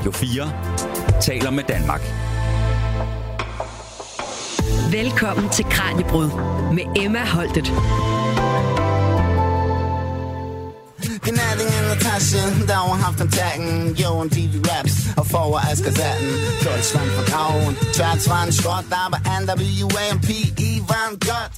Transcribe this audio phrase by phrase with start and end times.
[0.00, 2.00] Radio 4 taler med Danmark.
[4.92, 6.30] Velkommen til Kranjebrud
[6.72, 7.64] med Emma Holtet.
[11.22, 16.28] Gnidningen og taschen, der har haft kontakten Jo, en TV raps og for at Askersatten
[16.64, 20.28] Deutschland for graven Tvært skot, der var NWAMP
[20.58, 21.52] Ivan Godt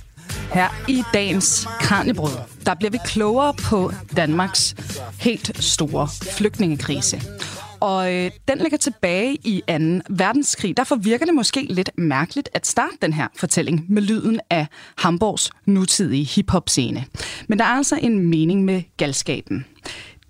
[0.53, 2.37] Her i dagens Kranjebrud,
[2.67, 4.75] der bliver vi klogere på Danmarks
[5.19, 7.23] helt store flygtningekrise.
[7.83, 9.75] Og øh, den ligger tilbage i 2.
[10.11, 10.77] verdenskrig.
[10.77, 15.51] Derfor virker det måske lidt mærkeligt at starte den her fortælling med lyden af Hamburgs
[15.67, 17.05] nutidige hiphop-scene.
[17.49, 19.65] Men der er altså en mening med galskaben.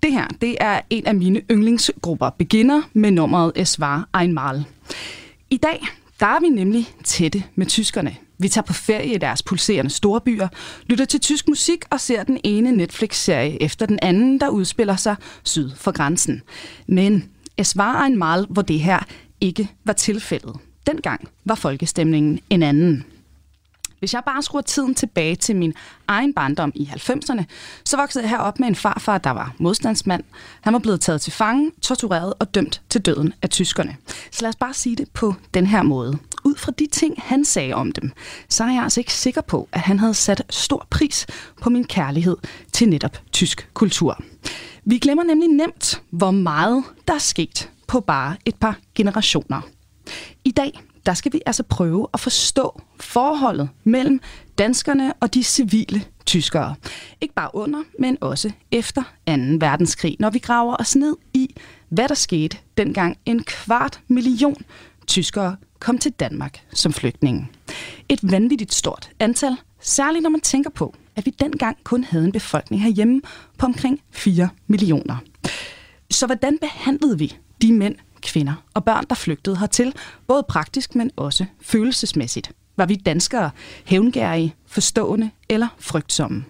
[0.03, 4.65] Det her, det er en af mine yndlingsgrupper, Beginner med nummeret Svar Einmal.
[5.49, 5.85] I dag,
[6.19, 8.15] der er vi nemlig tætte med tyskerne.
[8.37, 10.47] Vi tager på ferie i deres pulserende storbyer,
[10.87, 15.15] lytter til tysk musik og ser den ene Netflix-serie efter den anden, der udspiller sig
[15.43, 16.41] syd for grænsen.
[16.87, 18.99] Men es var en mal, hvor det her
[19.41, 20.55] ikke var tilfældet.
[20.87, 23.05] Dengang var folkestemningen en anden.
[23.99, 25.73] Hvis jeg bare skruer tiden tilbage til min
[26.07, 27.43] egen barndom i 90'erne,
[27.85, 30.23] så voksede jeg herop med en farfar, der var modstandsmand.
[30.61, 33.95] Han var blevet taget til fange, tortureret og dømt til døden af tyskerne.
[34.31, 36.17] Så lad os bare sige det på den her måde.
[36.43, 38.11] Ud fra de ting, han sagde om dem,
[38.49, 41.27] så er jeg altså ikke sikker på, at han havde sat stor pris
[41.61, 42.37] på min kærlighed
[42.71, 44.23] til netop tysk kultur.
[44.85, 49.61] Vi glemmer nemlig nemt, hvor meget der er sket på bare et par generationer.
[50.45, 54.21] I dag der skal vi altså prøve at forstå forholdet mellem
[54.57, 56.75] danskerne og de civile tyskere.
[57.21, 59.33] Ikke bare under, men også efter 2.
[59.59, 61.55] verdenskrig, når vi graver os ned i,
[61.89, 64.55] hvad der skete dengang en kvart million
[65.07, 67.49] tyskere kom til Danmark som flygtninge.
[68.09, 72.31] Et vanvittigt stort antal, særligt når man tænker på, at vi dengang kun havde en
[72.31, 73.21] befolkning herhjemme
[73.57, 75.17] på omkring 4 millioner.
[76.11, 79.93] Så hvordan behandlede vi de mænd, kvinder og børn, der flygtede hertil,
[80.27, 82.51] både praktisk, men også følelsesmæssigt?
[82.77, 83.51] Var vi danskere
[83.85, 86.45] hævngærige, forstående eller frygtsomme?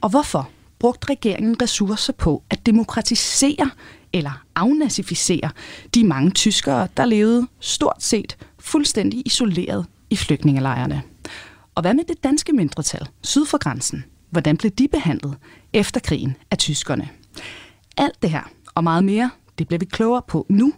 [0.00, 0.48] Og hvorfor
[0.78, 3.70] brugte regeringen ressourcer på at demokratisere
[4.12, 5.50] eller afnazificere
[5.94, 11.02] de mange tyskere, der levede stort set fuldstændig isoleret i flygtningelejrene?
[11.76, 14.04] Og hvad med det danske mindretal syd for grænsen?
[14.30, 15.36] Hvordan blev de behandlet
[15.72, 17.08] efter krigen af tyskerne?
[17.96, 20.72] Alt det her og meget mere, det bliver vi klogere på nu.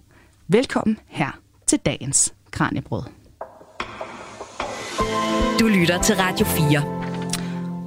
[0.48, 3.02] Velkommen her til dagens Kranjebrød.
[5.60, 6.97] Du lytter til Radio 4.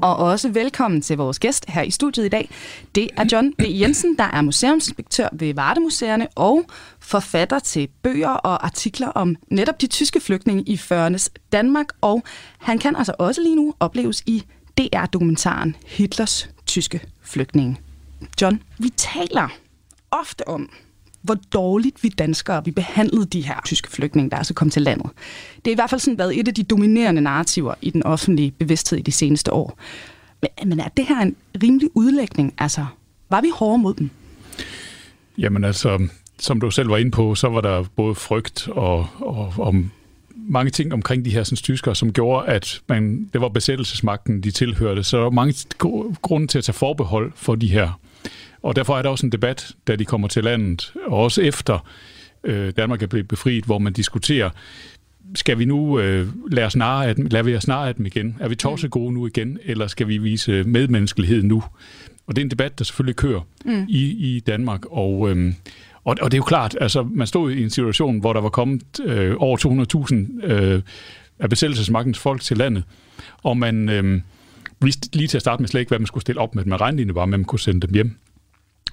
[0.02, 2.50] Og også velkommen til vores gæst her i studiet i dag.
[2.96, 3.62] Det er John B.
[3.68, 6.64] Jensen, der er museumsinspektør ved Vardemuseerne og
[7.00, 11.86] forfatter til bøger og artikler om netop de tyske flygtninge i 40'ernes Danmark.
[12.02, 12.24] Og
[12.60, 14.44] han kan altså også lige nu opleves i
[14.78, 17.78] DR-dokumentaren Hitlers tyske flygtninge.
[18.42, 19.48] John, vi taler
[20.12, 20.70] ofte om,
[21.22, 25.10] hvor dårligt vi danskere vi behandlede de her tyske flygtninge, der altså kom til landet.
[25.56, 28.52] Det er i hvert fald sådan været et af de dominerende narrativer i den offentlige
[28.52, 29.80] bevidsthed i de seneste år.
[30.42, 32.54] Men, men er det her en rimelig udlægning?
[32.58, 32.86] Altså,
[33.30, 34.10] var vi hårde mod dem?
[35.38, 36.08] Jamen altså,
[36.40, 39.76] som du selv var inde på, så var der både frygt og, og, og
[40.36, 44.52] mange ting omkring de her sådan, tyskere, som gjorde, at man, det var besættelsesmagten, de
[44.52, 45.04] tilhørte.
[45.04, 45.56] Så der var mange
[46.22, 48.00] grunde til at tage forbehold for de her
[48.64, 51.88] og derfor er der også en debat, da de kommer til landet, og også efter
[52.44, 54.50] øh, Danmark er blevet befriet, hvor man diskuterer,
[55.36, 58.38] skal vi nu øh, lade, os narre at, lade vi os narre af dem igen?
[58.40, 61.64] Er vi torse gode nu igen, eller skal vi vise medmenneskelighed nu?
[62.28, 63.86] Og det er en debat, der selvfølgelig kører mm.
[63.90, 65.54] i, i Danmark, og, øh,
[66.04, 68.50] og, og det er jo klart, altså man stod i en situation, hvor der var
[68.50, 69.58] kommet øh, over
[70.42, 70.82] 200.000 øh,
[71.40, 72.84] af besættelsesmagtens folk til landet,
[73.44, 74.22] og man øh,
[74.82, 76.82] vidste lige til at starte med slet ikke, hvad man skulle stille op med, med
[76.82, 78.16] regnlinje var, men man kunne sende dem hjem.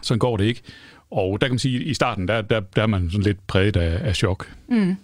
[0.02, 0.62] Sådan går det ikke.
[1.10, 3.46] Og der kan man sige, at i starten, der, der, der er man sådan lidt
[3.46, 4.52] præget af, af chok.
[4.68, 4.96] Mm.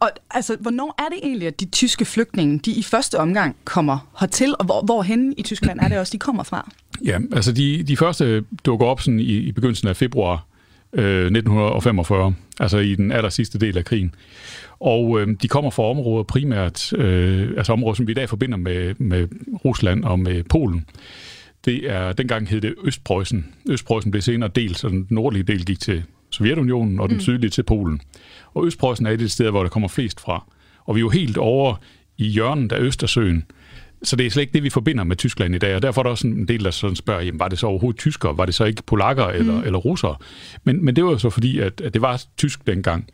[0.00, 4.10] Og altså, hvornår er det egentlig, at de tyske flygtninge, de i første omgang kommer
[4.20, 6.70] hertil, og hvor, hvorhen i Tyskland er det også, de kommer fra?
[7.04, 10.46] Ja, altså de, de første dukker op sådan i, i begyndelsen af februar
[10.92, 14.14] øh, 1945, altså i den aller sidste del af krigen.
[14.80, 18.56] Og øh, de kommer fra områder primært, øh, altså områder, som vi i dag forbinder
[18.56, 19.28] med, med
[19.64, 20.86] Rusland og med Polen
[21.64, 23.54] det er, dengang hed det Østpreussen.
[23.70, 27.20] Østpreussen blev senere delt, så den nordlige del gik til Sovjetunionen, og den mm.
[27.20, 28.00] sydlige til Polen.
[28.54, 30.44] Og Østpreussen er et af de steder, hvor der kommer flest fra.
[30.84, 31.74] Og vi er jo helt over
[32.18, 33.44] i hjørnet af Østersøen,
[34.04, 36.02] så det er slet ikke det, vi forbinder med Tyskland i dag, og derfor er
[36.02, 38.38] der også en del, der sådan spørger, jamen, var det så overhovedet tyskere?
[38.38, 39.66] Var det så ikke polakker eller, mm.
[39.66, 40.16] eller russere?
[40.64, 43.08] Men, men det var jo så fordi, at, at det var tysk dengang,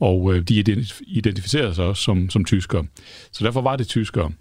[0.00, 2.86] og øh, de identificerede sig også som, som tyskere.
[3.32, 4.32] Så derfor var det tyskere.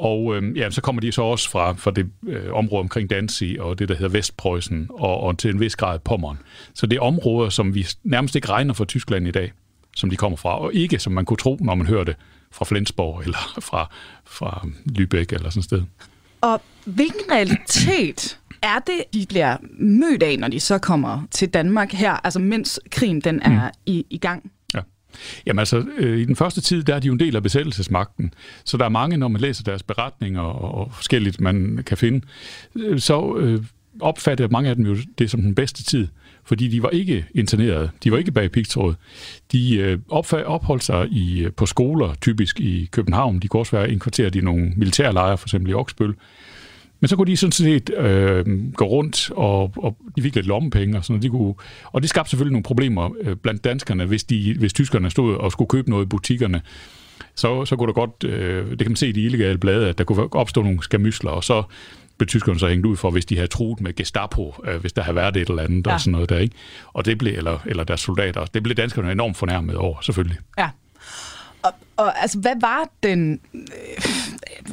[0.00, 3.60] Og øh, ja, så kommer de så også fra, fra det øh, område omkring Danzig
[3.60, 6.38] og det, der hedder Vestpreussen, og, og til en vis grad Pommern.
[6.74, 9.52] Så det er områder, som vi nærmest ikke regner for Tyskland i dag,
[9.96, 12.16] som de kommer fra, og ikke som man kunne tro, når man hører det
[12.52, 13.38] fra Flensborg eller
[13.70, 13.90] fra,
[14.24, 14.66] fra
[14.98, 15.82] Lübeck eller sådan et sted.
[16.40, 21.92] Og hvilken realitet er det, de bliver mødt af, når de så kommer til Danmark
[21.92, 23.74] her, altså mens krigen den er mm.
[23.86, 24.50] i, i gang?
[25.12, 25.42] Ja.
[25.46, 28.34] Jamen altså, øh, i den første tid, der er de jo en del af besættelsesmagten.
[28.64, 32.26] Så der er mange, når man læser deres beretninger og, og forskelligt, man kan finde,
[32.76, 33.62] øh, så øh,
[34.00, 36.08] opfatter mange af dem jo det som den bedste tid.
[36.44, 38.94] Fordi de var ikke interneret, de var ikke bag pigtråd.
[39.52, 43.38] De øh, opholdt sig i, øh, på skoler, typisk i København.
[43.38, 46.14] De kunne også være indkvarteret i nogle militærlejre, for eksempel i Oksbøl.
[47.00, 50.98] Men så kunne de sådan set øh, gå rundt, og, og de fik lidt lommepenge
[50.98, 51.22] og sådan noget.
[51.22, 51.54] De kunne,
[51.84, 55.52] og det skabte selvfølgelig nogle problemer øh, blandt danskerne, hvis, de, hvis tyskerne stod og
[55.52, 56.62] skulle købe noget i butikkerne.
[57.34, 59.98] Så, så kunne der godt, øh, det kan man se i de illegale blade, at
[59.98, 61.62] der kunne opstå nogle skamysler, og så
[62.18, 65.02] blev tyskerne så hængt ud for, hvis de havde truet med Gestapo, øh, hvis der
[65.02, 65.94] havde været et eller andet ja.
[65.94, 66.54] og sådan noget der, ikke?
[66.92, 70.38] Og det blev, eller, eller deres soldater, det blev danskerne enormt fornærmet over, selvfølgelig.
[70.58, 70.68] Ja.
[72.00, 73.60] Og, altså, hvad var den øh,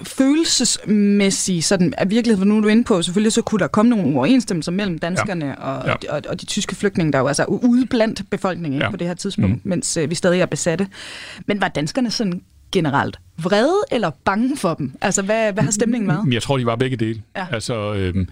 [0.03, 3.89] følelsesmæssige sådan, af virkelighed, for nu er du inde på, selvfølgelig så kunne der komme
[3.89, 5.53] nogle uoverensstemmelser mellem danskerne ja.
[5.53, 5.93] Og, ja.
[5.93, 8.89] Og, og, og de tyske flygtninge, der jo altså ude blandt befolkningen ja.
[8.89, 9.69] på det her tidspunkt, mm.
[9.69, 10.87] mens øh, vi stadig er besatte.
[11.45, 12.41] Men var danskerne sådan
[12.71, 14.93] generelt vrede eller bange for dem?
[15.01, 16.33] Altså, hvad, hvad har stemningen været?
[16.33, 17.21] Jeg tror, de var begge dele.
[17.35, 17.45] Ja.
[17.51, 18.27] Altså, øh,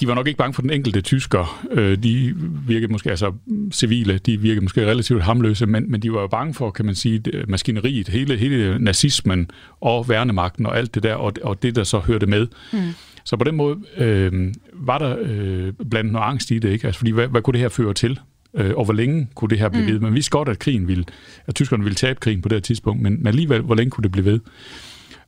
[0.00, 1.66] de var nok ikke bange for den enkelte tysker.
[1.70, 2.34] Øh, de
[2.66, 3.32] virkede måske, altså
[3.72, 6.94] civile, de virkede måske relativt hamløse, men, men de var jo bange for, kan man
[6.94, 9.50] sige, maskineriet, hele, hele nazismen
[9.80, 12.46] og værnemagten og alt det der, og, og det, der så hørte med.
[12.72, 12.78] Mm.
[13.24, 16.86] Så på den måde øh, var der øh, blandt noget angst i det, ikke?
[16.86, 18.18] Altså, fordi hvad, hvad kunne det her føre til?
[18.54, 19.92] Øh, og hvor længe kunne det her blive mm.
[19.92, 20.00] ved?
[20.00, 21.04] Man vidste godt, at krigen ville,
[21.46, 24.02] at tyskerne ville tabe krigen på det her tidspunkt, men, men alligevel, hvor længe kunne
[24.02, 24.40] det blive ved?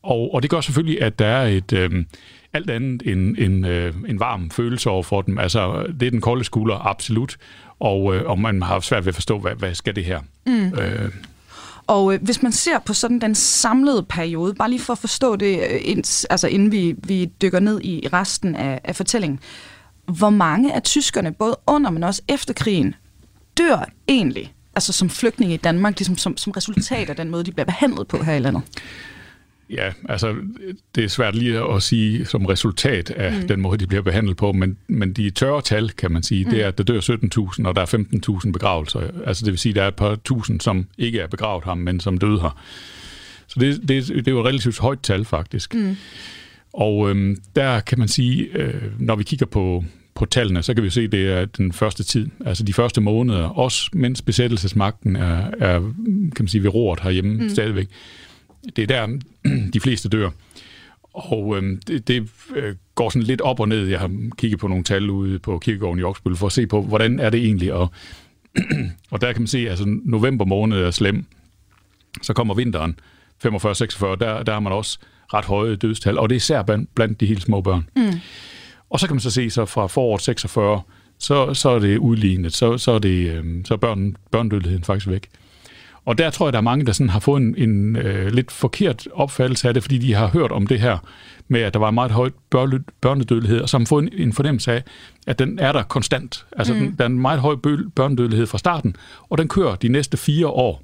[0.03, 1.73] Og, og det gør selvfølgelig, at der er et...
[1.73, 1.91] Øh,
[2.53, 5.39] alt andet end en, øh, en varm følelse over for dem.
[5.39, 7.37] Altså, det er den kolde skulder, absolut.
[7.81, 10.21] Og, øh, og man har svært ved at forstå, hvad, hvad skal det her?
[10.47, 10.79] Mm.
[10.79, 11.13] Øh.
[11.87, 15.37] Og øh, hvis man ser på sådan den samlede periode, bare lige for at forstå
[15.37, 19.39] det, øh, ind, altså inden vi, vi dykker ned i resten af, af fortællingen,
[20.05, 22.95] hvor mange af tyskerne, både under, men også efter krigen,
[23.59, 27.53] dør egentlig, altså som flygtninge i Danmark, ligesom som, som resultat af den måde, de
[27.53, 28.63] bliver behandlet på her i landet?
[29.71, 30.35] Ja, altså
[30.95, 33.49] det er svært lige at sige som resultat af mm.
[33.49, 36.51] den måde, de bliver behandlet på, men, men de tørre tal, kan man sige, mm.
[36.51, 39.01] det er, at der dør 17.000, og der er 15.000 begravelser.
[39.27, 41.79] Altså det vil sige, at der er et par tusind, som ikke er begravet ham,
[41.79, 42.61] men som døde her.
[43.47, 45.75] Så det, det, det er jo et relativt højt tal, faktisk.
[45.75, 45.97] Mm.
[46.73, 49.85] Og øhm, der kan man sige, øh, når vi kigger på,
[50.15, 53.01] på tallene, så kan vi se, at det er den første tid, altså de første
[53.01, 55.81] måneder, også mens besættelsesmagten er, er
[56.37, 57.49] kan man sige, ved roret herhjemme mm.
[57.49, 57.89] stadigvæk,
[58.77, 59.19] det er der,
[59.75, 60.31] de fleste dør.
[61.13, 63.87] Og øh, det, det øh, går sådan lidt op og ned.
[63.87, 66.83] Jeg har kigget på nogle tal ude på kirkegården i Oksbøl for at se på,
[66.83, 67.73] hvordan er det egentlig.
[67.73, 67.89] Og,
[69.11, 71.25] og der kan man se, at altså, november måned er slem.
[72.23, 72.99] Så kommer vinteren,
[73.47, 73.49] 45-46,
[74.05, 74.99] der, der har man også
[75.35, 77.89] ret høje dødstal, og det er især blandt, blandt de helt små børn.
[77.97, 78.21] Mm.
[78.91, 80.83] Og så kan man så se, så fra foråret 46,
[81.19, 85.09] så, så er det udlignet, så, så er, det, øh, så er børn, børnedødeligheden faktisk
[85.09, 85.29] væk.
[86.05, 88.51] Og der tror jeg, der er mange, der sådan har fået en, en øh, lidt
[88.51, 90.99] forkert opfattelse af det, fordi de har hørt om det her
[91.49, 92.31] med, at der var meget høj
[93.01, 94.83] børnedødelighed, og så har fået en, en fornemmelse af,
[95.27, 96.47] at den er der konstant.
[96.57, 96.81] Altså, mm.
[96.81, 97.57] den, der er en meget høj
[97.95, 98.97] børnedødelighed fra starten,
[99.29, 100.83] og den kører de næste fire år.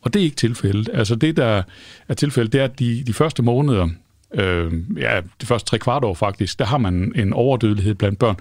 [0.00, 0.90] Og det er ikke tilfældet.
[0.92, 1.62] Altså, det, der
[2.08, 3.88] er tilfældet, det er, at de, de første måneder,
[4.34, 8.36] øh, ja, de første tre kvart år faktisk, der har man en overdødelighed blandt børn.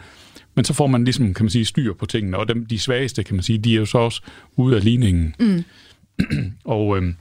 [0.55, 3.23] Men så får man ligesom, kan man sige, styr på tingene, og dem, de svageste,
[3.23, 4.21] kan man sige, de er jo så også
[4.55, 5.35] ude af ligningen.
[5.39, 5.63] Mm.
[6.65, 7.13] og, øh,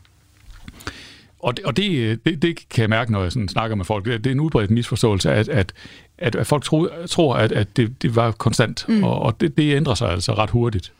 [1.38, 4.04] og, det, og det, det, det kan jeg mærke, når jeg sådan snakker med folk.
[4.04, 5.72] Det er en udbredt misforståelse, at, at,
[6.18, 9.04] at, at folk tror, tror at, at det, det var konstant, mm.
[9.04, 10.92] og, og det, det ændrer sig altså ret hurtigt.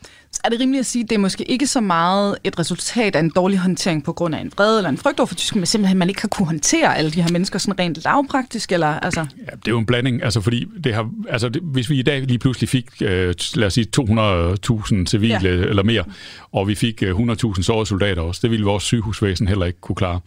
[0.44, 3.20] Er det rimeligt at sige, at det er måske ikke så meget et resultat af
[3.20, 5.66] en dårlig håndtering på grund af en vrede eller en frygt over for tysk, men
[5.66, 8.72] simpelthen, at man ikke har kunne håndtere alle de her mennesker sådan rent lavpraktisk?
[8.72, 9.20] Eller, altså?
[9.20, 12.02] Ja, det er jo en blanding, altså fordi det har, altså det, hvis vi i
[12.02, 15.48] dag lige pludselig fik, øh, lad os sige, 200.000 civile ja.
[15.48, 16.04] eller mere,
[16.52, 19.96] og vi fik øh, 100.000 sårede soldater også, det ville vores sygehusvæsen heller ikke kunne
[19.96, 20.20] klare.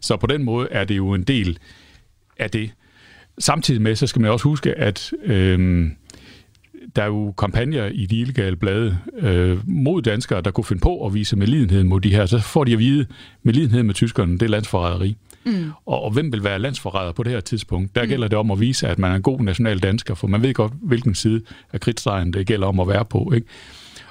[0.00, 1.58] Så på den måde er det jo en del
[2.38, 2.70] af det.
[3.38, 5.88] Samtidig med, så skal man også huske, at øh,
[6.96, 11.06] der er jo kampagner i de illegale blade øh, mod danskere, der kunne finde på
[11.06, 12.26] at vise medlidenhed mod de her.
[12.26, 13.06] Så får de at vide,
[13.42, 15.16] medlidenhed med tyskerne, det er landsforræderi.
[15.44, 15.70] Mm.
[15.86, 17.94] Og, og hvem vil være landsforræder på det her tidspunkt?
[17.94, 18.08] Der mm.
[18.08, 20.54] gælder det om at vise, at man er en god national dansker, for man ved
[20.54, 21.40] godt, hvilken side
[21.72, 23.32] af kridtstregen det gælder om at være på.
[23.34, 23.46] Ikke?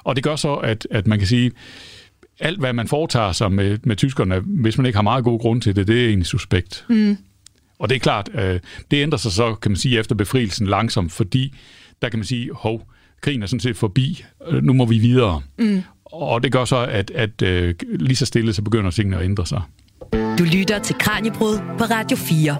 [0.04, 1.52] Og det gør så, at, at man kan sige,
[2.40, 5.62] alt, hvad man foretager sig med, med tyskerne, hvis man ikke har meget god grund
[5.62, 6.84] til det, det er egentlig suspekt.
[6.88, 7.18] Mm.
[7.78, 11.12] Og det er klart, øh, det ændrer sig så, kan man sige, efter befrielsen langsomt,
[11.12, 11.54] fordi
[12.02, 12.82] der kan man sige, hov,
[13.20, 15.42] krigen er sådan set forbi, øh, nu må vi videre.
[15.58, 15.82] Mm.
[16.04, 19.46] Og det gør så, at, at øh, lige så stille, så begynder tingene at ændre
[19.46, 19.62] sig.
[20.12, 22.56] Du lytter til Kranjebrud på Radio 4.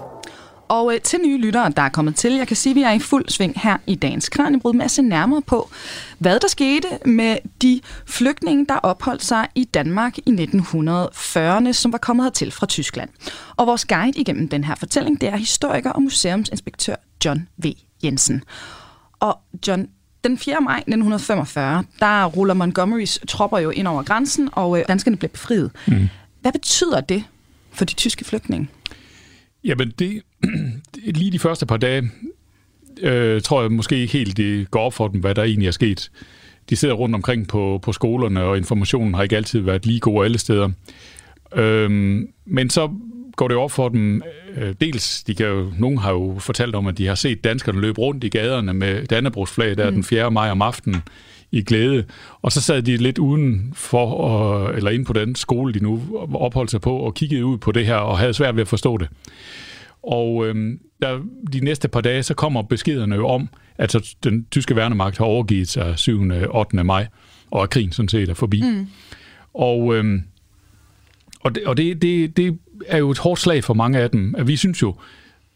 [0.69, 2.91] Og øh, til nye lyttere, der er kommet til, jeg kan sige, at vi er
[2.91, 5.69] i fuld sving her i dagens Kranjebrud med at se nærmere på,
[6.17, 11.97] hvad der skete med de flygtninge, der opholdt sig i Danmark i 1940'erne, som var
[11.97, 13.09] kommet hertil fra Tyskland.
[13.55, 17.65] Og vores guide igennem den her fortælling, det er historiker og museumsinspektør John V.
[18.03, 18.43] Jensen.
[19.19, 19.89] Og John,
[20.23, 20.57] den 4.
[20.61, 25.71] maj 1945, der ruller Montgomerys tropper jo ind over grænsen, og øh, danskerne bliver befriet.
[25.87, 26.09] Mm.
[26.41, 27.23] Hvad betyder det
[27.71, 28.67] for de tyske flygtninge?
[29.63, 30.21] Jamen, det,
[31.03, 32.11] lige de første par dage,
[33.01, 35.71] øh, tror jeg måske ikke helt, det går op for dem, hvad der egentlig er
[35.71, 36.11] sket.
[36.69, 40.25] De sidder rundt omkring på, på skolerne, og informationen har ikke altid været lige god
[40.25, 40.69] alle steder.
[41.55, 42.89] Øhm, men så
[43.37, 44.21] går det op for dem,
[44.57, 47.81] øh, dels, de kan jo, nogen har jo fortalt om, at de har set danskerne
[47.81, 49.93] løbe rundt i gaderne med Dannebrogsflag der mm.
[49.93, 50.31] den 4.
[50.31, 51.01] maj om aftenen
[51.51, 52.03] i glæde.
[52.41, 56.01] Og så sad de lidt uden for, eller ind på den skole, de nu
[56.33, 58.97] opholdt sig på, og kiggede ud på det her, og havde svært ved at forstå
[58.97, 59.09] det.
[60.03, 61.19] Og øhm, der,
[61.53, 65.25] de næste par dage, så kommer beskederne jo om, at så den tyske værnemagt har
[65.25, 66.31] overgivet sig 7.
[66.49, 66.83] 8.
[66.83, 67.07] maj,
[67.51, 68.61] og at krigen sådan set er forbi.
[68.61, 68.87] Mm.
[69.53, 70.23] Og, øhm,
[71.39, 74.35] og, det, og det, det, det er jo et hårdt slag for mange af dem.
[74.45, 74.95] Vi synes jo,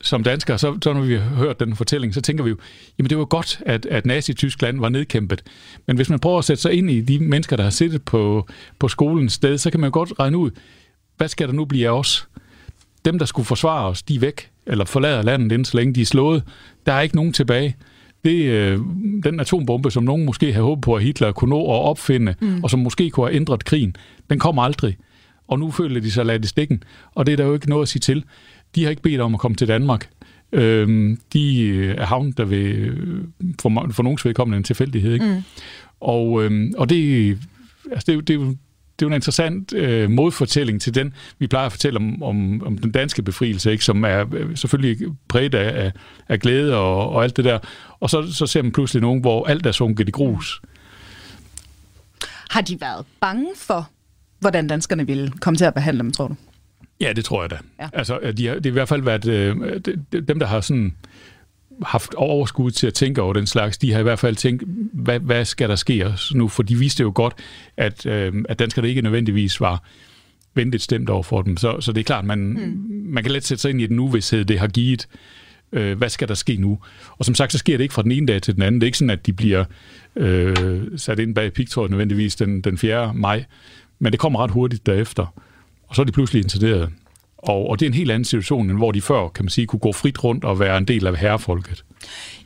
[0.02, 2.58] som danskere, så, så når vi har hørt den fortælling, så tænker vi jo,
[2.98, 5.44] jamen det var godt, at, at Nazi-Tyskland var nedkæmpet.
[5.88, 8.48] Men hvis man prøver at sætte sig ind i de mennesker, der har siddet på,
[8.80, 10.52] på skolens sted, så kan man jo godt regne ud,
[11.18, 12.28] hvad skal der nu blive af os?
[13.06, 16.06] Dem, der skulle forsvare os, de er væk, eller forlader landet så længe de er
[16.06, 16.44] slået.
[16.86, 17.76] Der er ikke nogen tilbage.
[18.26, 18.80] Det, øh,
[19.24, 22.64] den atombombe, som nogen måske havde håbet på, at Hitler kunne nå at opfinde, mm.
[22.64, 23.96] og som måske kunne have ændret krigen,
[24.30, 24.98] den kom aldrig.
[25.52, 26.84] Og nu føler de sig ladt i stikken,
[27.16, 28.24] og det er der jo ikke noget at sige til.
[28.76, 30.10] De har ikke bedt om at komme til Danmark.
[30.52, 32.92] Øhm, de er havnet der ved,
[33.62, 35.14] for, for nogens vedkommende en tilfældighed.
[35.14, 35.26] Ikke?
[35.26, 35.44] Mm.
[36.00, 37.38] Og, øhm, og det,
[37.92, 38.58] altså det, det, det,
[39.00, 42.64] det er jo en interessant øh, modfortælling til den, vi plejer at fortælle om, om,
[42.66, 45.92] om den danske befrielse, ikke, som er øh, selvfølgelig præget af, af,
[46.30, 47.60] af glæde og, og alt det der.
[48.00, 50.62] Og så, så ser man pludselig nogen, hvor alt er sunket i grus.
[52.50, 53.90] Har de været bange for,
[54.42, 56.36] hvordan danskerne ville komme til at behandle dem, tror du?
[57.00, 57.58] Ja, det tror jeg da.
[57.80, 57.90] Ja.
[57.94, 59.80] Altså, de har, det har i hvert fald været øh,
[60.28, 60.96] dem, der har sådan
[61.84, 65.20] haft overskud til at tænke over den slags, de har i hvert fald tænkt, hvad,
[65.20, 66.48] hvad skal der ske nu?
[66.48, 67.34] For de vidste jo godt,
[67.78, 69.84] at, øh, at danskerne ikke nødvendigvis var
[70.54, 71.58] venligt stemt over for dem.
[71.58, 73.04] Så, så det er klart, man, mm.
[73.06, 75.08] man kan let sætte sig ind i den uvidshed, det har givet.
[75.74, 76.80] Øh, hvad skal der ske nu?
[77.10, 78.82] Og som sagt, så sker det ikke fra den ene dag til den anden.
[78.82, 79.66] Det er ikke sådan, at de bliver
[80.16, 83.14] øh, sat ind bag pigtrådet nødvendigvis den, den 4.
[83.14, 83.44] maj,
[84.02, 85.34] men det kommer ret hurtigt derefter.
[85.88, 86.90] Og så er de pludselig interneret.
[87.38, 89.68] Og, og det er en helt anden situation, end hvor de før, kan man sige,
[89.68, 91.84] kunne gå frit rundt og være en del af herrefolket.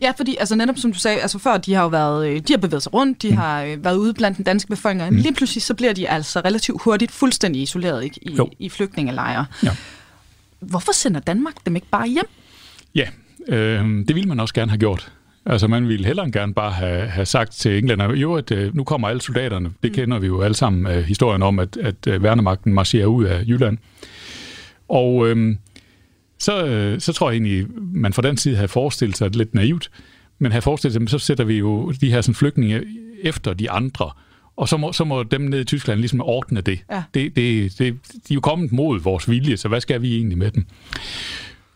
[0.02, 2.54] Ja, fordi altså netop som du sagde, altså før de har jo været, øh, de
[2.54, 3.38] har bevæget sig rundt, de mm.
[3.38, 5.16] har øh, været ude blandt den danske befolkning, mm.
[5.16, 9.46] lige pludselig så bliver de altså relativt hurtigt fuldstændig isoleret ikke, i, i flygtningelejre.
[9.64, 9.76] Ja.
[10.60, 12.28] Hvorfor sender Danmark dem ikke bare hjem?
[12.96, 13.08] Ja,
[13.48, 15.12] øh, det ville man også gerne have gjort.
[15.46, 18.84] Altså man ville hellere gerne bare have, have sagt til englænderne, jo at øh, nu
[18.84, 19.72] kommer alle soldaterne.
[19.84, 19.96] Det mm.
[19.96, 23.44] kender vi jo alle sammen øh, historien om, at, at øh, værnemagten marcherer ud af
[23.48, 23.78] Jylland.
[24.90, 25.56] Og øh,
[26.40, 29.92] så, øh, så tror jeg egentlig, man fra den side havde forestillet sig lidt naivt,
[30.40, 32.84] men havde forestillet sig, så sætter vi jo de her sådan, flygtninge
[33.24, 34.12] efter de andre,
[34.58, 36.80] og så må, så må dem nede i Tyskland ligesom ordne det.
[36.92, 37.04] Ja.
[37.14, 40.38] det, det, det de er jo kommet mod vores vilje, så hvad skal vi egentlig
[40.38, 40.66] med dem?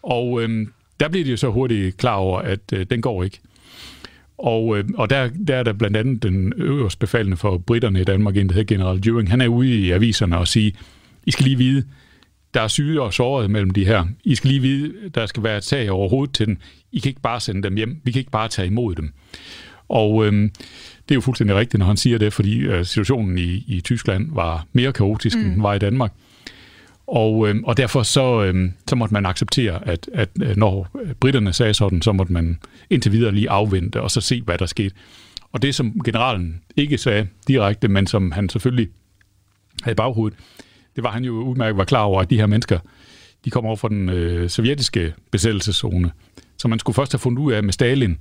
[0.03, 0.67] Og øh,
[0.99, 3.39] der bliver de jo så hurtigt klar over, at øh, den går ikke.
[4.39, 8.03] Og, øh, og der, der er der blandt andet den øverste befalende for britterne i
[8.03, 10.72] Danmark, en der hedder General Dewing, han er ude i aviserne og siger,
[11.25, 11.84] I skal lige vide,
[12.53, 14.05] der er syge og såret mellem de her.
[14.24, 16.58] I skal lige vide, der skal være et tag over hovedet til dem.
[16.91, 18.01] I kan ikke bare sende dem hjem.
[18.03, 19.13] Vi kan ikke bare tage imod dem.
[19.89, 23.63] Og øh, det er jo fuldstændig rigtigt, når han siger det, fordi øh, situationen i,
[23.67, 25.43] i Tyskland var mere kaotisk, mm.
[25.43, 26.13] end den var i Danmark.
[27.12, 30.88] Og, øh, og derfor så, øh, så måtte man acceptere, at, at øh, når
[31.20, 34.66] britterne sagde sådan, så måtte man indtil videre lige afvente og så se, hvad der
[34.66, 34.96] skete.
[35.51, 38.89] Og det, som generalen ikke sagde direkte, men som han selvfølgelig
[39.84, 40.38] havde i baghovedet,
[40.96, 42.80] det var han jo udmærket var klar over, at de her mennesker,
[43.46, 46.12] de kommer over fra den øh, sovjetiske besættelseszone.
[46.58, 48.18] Så man skulle først have fundet ud af med Stalin,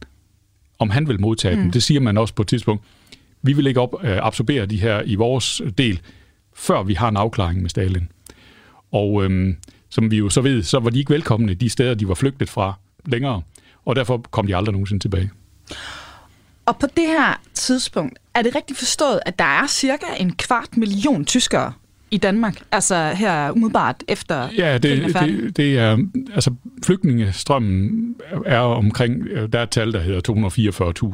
[0.78, 1.62] om han vil modtage mm.
[1.62, 1.70] dem.
[1.70, 2.84] Det siger man også på et tidspunkt.
[3.42, 6.00] Vi vil ikke op, øh, absorbere de her i vores del,
[6.54, 8.08] før vi har en afklaring med Stalin.
[8.92, 9.54] Og øh,
[9.90, 12.50] som vi jo så ved, så var de ikke velkomne de steder, de var flygtet
[12.50, 12.74] fra
[13.06, 13.42] længere,
[13.84, 15.30] og derfor kom de aldrig nogensinde tilbage.
[16.66, 20.76] Og på det her tidspunkt, er det rigtigt forstået, at der er cirka en kvart
[20.76, 21.72] million tyskere
[22.10, 25.98] i Danmark, altså her umiddelbart efter Ja, er det, det, det er,
[26.34, 26.54] altså
[26.84, 28.14] flygtningestrømmen
[28.46, 30.20] er omkring, der er et tal, der hedder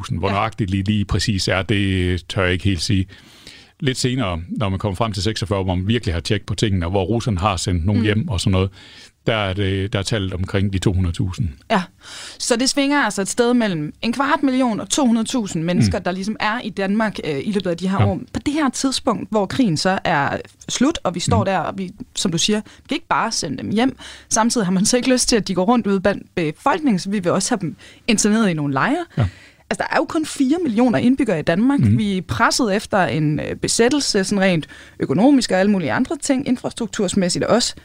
[0.09, 0.19] 244.000.
[0.19, 0.33] Hvor Ja.
[0.33, 3.05] nøjagtigt lige, lige præcis er, det tør jeg ikke helt sige.
[3.79, 6.85] Lidt senere, når man kommer frem til 46, hvor man virkelig har tjek på tingene,
[6.85, 8.05] og hvor russerne har sendt nogen mm.
[8.05, 8.69] hjem og sådan noget,
[9.27, 11.43] der er, det, der er tallet omkring de 200.000.
[11.71, 11.83] Ja,
[12.39, 16.03] så det svinger altså et sted mellem en kvart million og 200.000 mennesker, mm.
[16.03, 18.07] der ligesom er i Danmark øh, i løbet af de her Ja.
[18.07, 18.19] år.
[18.33, 20.37] På det her tidspunkt, hvor krigen så er
[20.69, 21.45] slut, og vi står mm.
[21.45, 23.97] der, og vi, som du siger, vi kan ikke bare sende dem hjem.
[24.29, 27.09] Samtidig har man så ikke lyst til, at de går rundt ude blandt befolkningen, så
[27.09, 27.75] vi vil også have dem
[28.07, 29.05] interneret i nogle lejre.
[29.17, 29.27] Ja.
[29.69, 31.79] Altså, der er jo kun 4 millioner indbyggere i Danmark.
[31.79, 31.97] Mm.
[31.97, 34.67] Vi er presset efter en øh, besættelse, sådan rent
[34.99, 37.75] økonomisk og alle mulige andre ting, infrastruktursmæssigt også.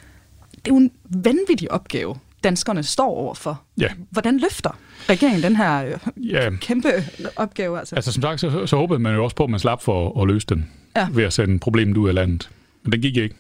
[0.51, 0.91] Det er jo en
[1.25, 3.63] vanvittig opgave, danskerne står overfor.
[3.81, 3.89] Ja.
[4.11, 6.89] Hvordan løfter regeringen den her øh, Ja, kæmpe
[7.37, 7.79] opgave?
[7.79, 7.95] Altså?
[7.97, 10.29] altså som sagt, så, så håbede man jo også på, at man slap for at
[10.29, 11.09] løse den, Ja.
[11.13, 12.51] ved at sende problemet ud af landet.
[12.83, 13.35] Men den gik ikke.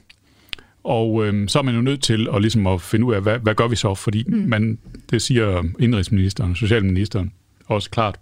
[0.85, 3.38] Og øhm, så er man jo nødt til at, ligesom at finde ud af, hvad,
[3.38, 3.94] hvad gør vi så?
[3.94, 4.37] Fordi mm.
[4.37, 4.78] man,
[5.11, 7.32] det siger indrigsministeren, socialministeren
[7.66, 8.18] også klart,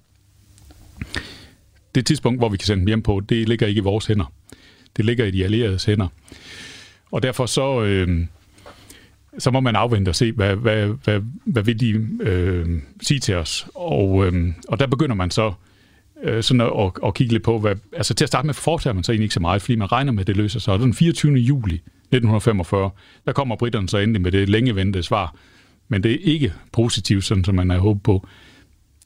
[1.95, 4.33] det tidspunkt, hvor vi kan sende dem hjem på, det ligger ikke i vores hænder.
[4.97, 6.09] Det ligger i de allieredes hænder.
[7.11, 8.27] Og derfor så, øh,
[9.39, 12.67] så må man afvente og se, hvad, hvad, hvad, hvad vil de øh,
[13.03, 13.67] sige til os.
[13.75, 15.53] Og, øh, og der begynder man så
[16.23, 18.95] øh, sådan at, at, at kigge lidt på, hvad, altså til at starte med foretager
[18.95, 20.75] man så egentlig ikke så meget, fordi man regner med, at det løser sig.
[20.75, 21.33] Og den 24.
[21.33, 22.91] juli 1945,
[23.27, 25.35] der kommer britterne så endelig med det længe ventede svar.
[25.89, 28.27] Men det er ikke positivt, sådan som man havde håbet på.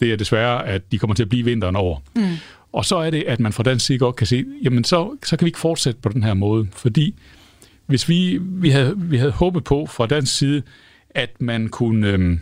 [0.02, 1.98] Det er desværre, at de kommer til at blive vinteren over.
[2.16, 2.36] Mm.
[2.72, 5.36] Og så er det, at man fra dansk side godt kan se, jamen så, så
[5.36, 7.14] kan vi ikke fortsætte på den her måde, fordi
[7.86, 10.62] hvis vi, vi, havde, vi havde håbet på fra dansk side,
[11.10, 12.40] at man kunne, øhm,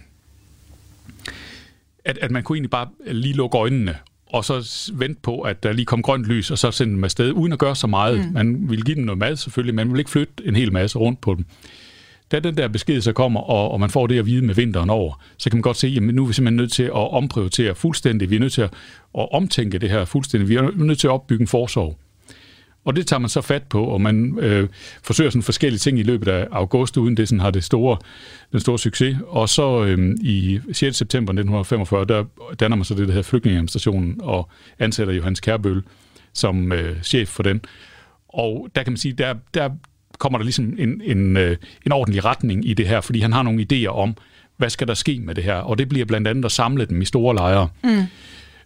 [2.04, 5.72] at, at man kunne egentlig bare lige lukke øjnene, og så vente på, at der
[5.72, 8.26] lige kom grønt lys, og så sende dem afsted, uden at gøre så meget.
[8.26, 8.32] Mm.
[8.32, 10.98] Man ville give dem noget mad selvfølgelig, men man ville ikke flytte en hel masse
[10.98, 11.44] rundt på dem.
[12.32, 14.90] Da den der besked så kommer, og, og man får det at vide med vinteren
[14.90, 17.74] over, så kan man godt se, at nu er vi simpelthen nødt til at omprioritere
[17.74, 18.30] fuldstændig.
[18.30, 18.72] Vi er nødt til at,
[19.18, 20.48] at omtænke det her fuldstændig.
[20.48, 21.98] Vi er nødt til at opbygge en forsorg.
[22.84, 24.68] Og det tager man så fat på, og man øh,
[25.02, 27.96] forsøger sådan forskellige ting i løbet af august, uden det sådan har det store,
[28.52, 29.16] den store succes.
[29.26, 30.96] Og så øh, i 6.
[30.96, 32.24] september 1945, der
[32.60, 35.82] danner man så det, der hedder flygtningeadministrationen, og ansætter Johannes Kærbøl
[36.32, 37.60] som øh, chef for den.
[38.28, 39.70] Og der kan man sige, der, der
[40.20, 41.56] kommer der ligesom en, en, øh,
[41.86, 44.16] en ordentlig retning i det her, fordi han har nogle idéer om,
[44.56, 45.54] hvad skal der ske med det her?
[45.54, 47.68] Og det bliver blandt andet at samle dem i store lejre.
[47.84, 48.04] Mm.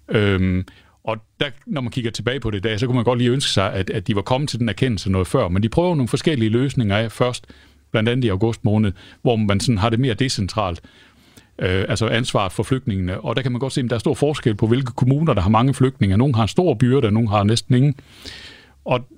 [0.09, 0.65] Øhm,
[1.05, 3.31] og der, når man kigger tilbage på det i dag, så kunne man godt lige
[3.31, 5.49] ønske sig, at, at de var kommet til den erkendelse noget før.
[5.49, 7.47] Men de prøver nogle forskellige løsninger af først,
[7.91, 10.81] blandt andet i august måned, hvor man sådan har det mere decentralt.
[11.59, 13.21] Øh, altså ansvaret for flygtningene.
[13.21, 15.43] Og der kan man godt se, at der er stor forskel på, hvilke kommuner, der
[15.43, 16.17] har mange flygtninge.
[16.17, 17.95] Nogle har en stor byrde, og nogle har næsten ingen.
[18.85, 19.09] Og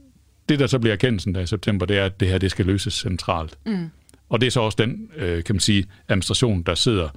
[0.48, 2.66] det, der så bliver erkendelsen der i september, det er, at det her det skal
[2.66, 3.58] løses centralt.
[3.66, 3.90] Mm.
[4.28, 7.08] Og det er så også den, øh, kan man sige, administration, der sidder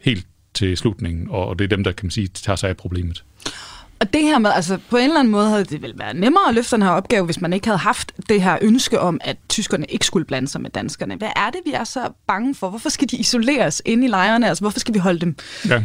[0.00, 3.24] helt til slutningen, og det er dem, der kan man sige, tager sig af problemet.
[4.00, 6.48] Og det her med, altså på en eller anden måde havde det vel været nemmere
[6.48, 9.36] at løfte den her opgave, hvis man ikke havde haft det her ønske om, at
[9.48, 11.16] tyskerne ikke skulle blande sig med danskerne.
[11.16, 12.68] Hvad er det, vi er så bange for?
[12.70, 14.48] Hvorfor skal de isoleres inde i lejrene?
[14.48, 15.36] Altså hvorfor skal vi holde dem
[15.68, 15.82] Ja.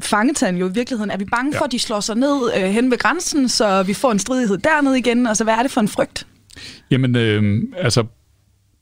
[0.00, 1.10] fangetagen jo i virkeligheden?
[1.10, 1.58] Er vi bange Ja.
[1.60, 4.58] for, at de slår sig ned øh, hen ved grænsen, så vi får en stridighed
[4.58, 5.26] dernede igen?
[5.26, 6.26] Altså hvad er det for en frygt?
[6.90, 8.04] Jamen, øh, altså,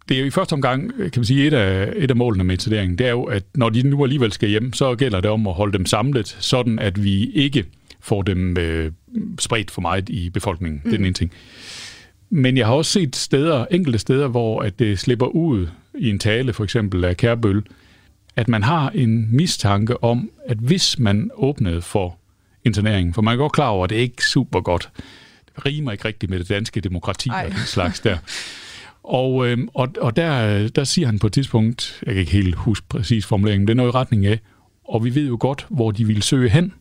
[0.08, 2.54] det er jo i første omgang, kan man sige, et af, et af målene med
[2.54, 5.46] etableringen, det er jo, at når de nu alligevel skal hjem, så gælder det om
[5.46, 7.64] at holde dem samlet, sådan at vi ikke
[8.00, 8.92] får dem øh,
[9.38, 10.80] spredt for meget i befolkningen.
[10.84, 10.90] Mm.
[10.90, 11.32] Det er den ene ting.
[12.30, 15.66] Men jeg har også set steder, enkelte steder, hvor at det slipper ud
[15.98, 17.62] i en tale, for eksempel af Kærbøl,
[18.36, 22.18] at man har en mistanke om, at hvis man åbnede for
[22.64, 24.90] interneringen, for man er godt klar over, at det er ikke super godt,
[25.66, 27.44] rimer ikke rigtigt med det danske demokrati Ej.
[27.44, 28.18] og den slags der.
[29.02, 32.54] Og, øh, og, og der, der siger han på et tidspunkt, jeg kan ikke helt
[32.54, 34.40] huske præcis formuleringen, det er noget i retning af,
[34.88, 36.72] og vi ved jo godt, hvor de vil søge hen,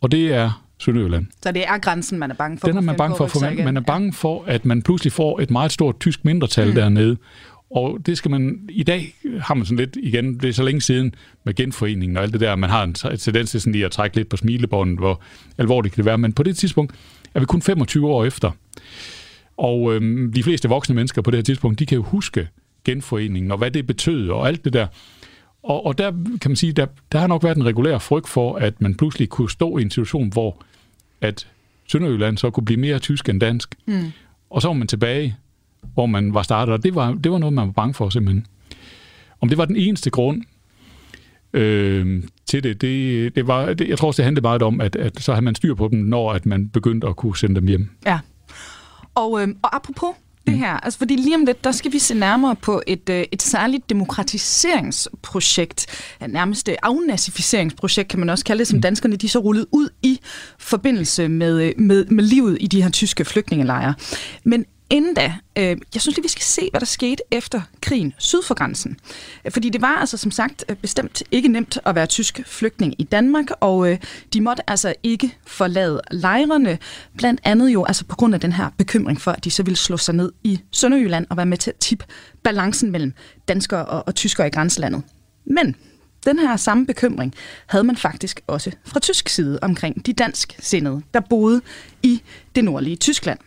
[0.00, 1.26] og det er Sønderjylland.
[1.42, 2.68] Så det er grænsen, man er bange for.
[2.68, 5.12] Den er man bange for, at for man, man er bange for, at man pludselig
[5.12, 6.74] får et meget stort tysk mindretal mm.
[6.74, 7.16] dernede.
[7.74, 10.80] Og det skal man, i dag har man sådan lidt, igen, det er så længe
[10.80, 13.90] siden med genforeningen og alt det der, man har en tendens til sådan lige at
[13.90, 15.20] trække lidt på smilebåndet, hvor
[15.58, 16.18] alvorligt kan det være.
[16.18, 16.94] Men på det tidspunkt
[17.34, 18.50] er vi kun 25 år efter.
[19.56, 22.48] Og øhm, de fleste voksne mennesker på det her tidspunkt, de kan jo huske
[22.84, 24.86] genforeningen og hvad det betød og alt det der.
[25.62, 26.10] Og, og der
[26.40, 29.28] kan man sige, der, der har nok været en regulær frygt for, at man pludselig
[29.28, 30.62] kunne stå i en situation, hvor
[31.20, 31.48] at
[31.88, 33.74] Sønderjylland så kunne blive mere tysk end dansk.
[33.86, 34.12] Mm.
[34.50, 35.36] Og så var man tilbage,
[35.94, 38.46] hvor man var startet, og det var, det var noget, man var bange for simpelthen.
[39.40, 40.42] Om det var den eneste grund,
[41.54, 42.80] øh, til det.
[42.80, 45.44] Det, det var, det, jeg tror også, det handlede meget om, at, at så havde
[45.44, 47.90] man styr på dem, når at man begyndte at kunne sende dem hjem.
[48.06, 48.18] Ja.
[49.14, 50.14] Og, øh, og apropos
[50.46, 53.24] det her, altså fordi lige om lidt, der skal vi se nærmere på et, øh,
[53.32, 55.86] et særligt demokratiseringsprojekt,
[56.20, 60.20] ja, nærmest afnazificeringsprojekt, kan man også kalde det, som danskerne de så rullet ud i
[60.58, 63.94] forbindelse med, øh, med, med livet i de her tyske flygtningelejre.
[64.44, 68.14] Men Inden da, øh, jeg synes lige, vi skal se, hvad der skete efter krigen
[68.18, 68.96] syd for grænsen.
[69.44, 72.94] Øh, fordi det var altså som sagt øh, bestemt ikke nemt at være tysk flygtning
[72.98, 73.98] i Danmark, og øh,
[74.32, 76.78] de måtte altså ikke forlade lejrene,
[77.16, 79.76] blandt andet jo altså på grund af den her bekymring for, at de så ville
[79.76, 82.04] slå sig ned i Sønderjylland og være med til at tippe
[82.42, 83.12] balancen mellem
[83.48, 85.02] danskere og, og tyskere i grænselandet.
[85.46, 85.76] Men
[86.26, 87.34] den her samme bekymring
[87.66, 91.60] havde man faktisk også fra tysk side omkring de dansk sindede, der boede
[92.02, 92.22] i
[92.54, 93.38] det nordlige Tyskland.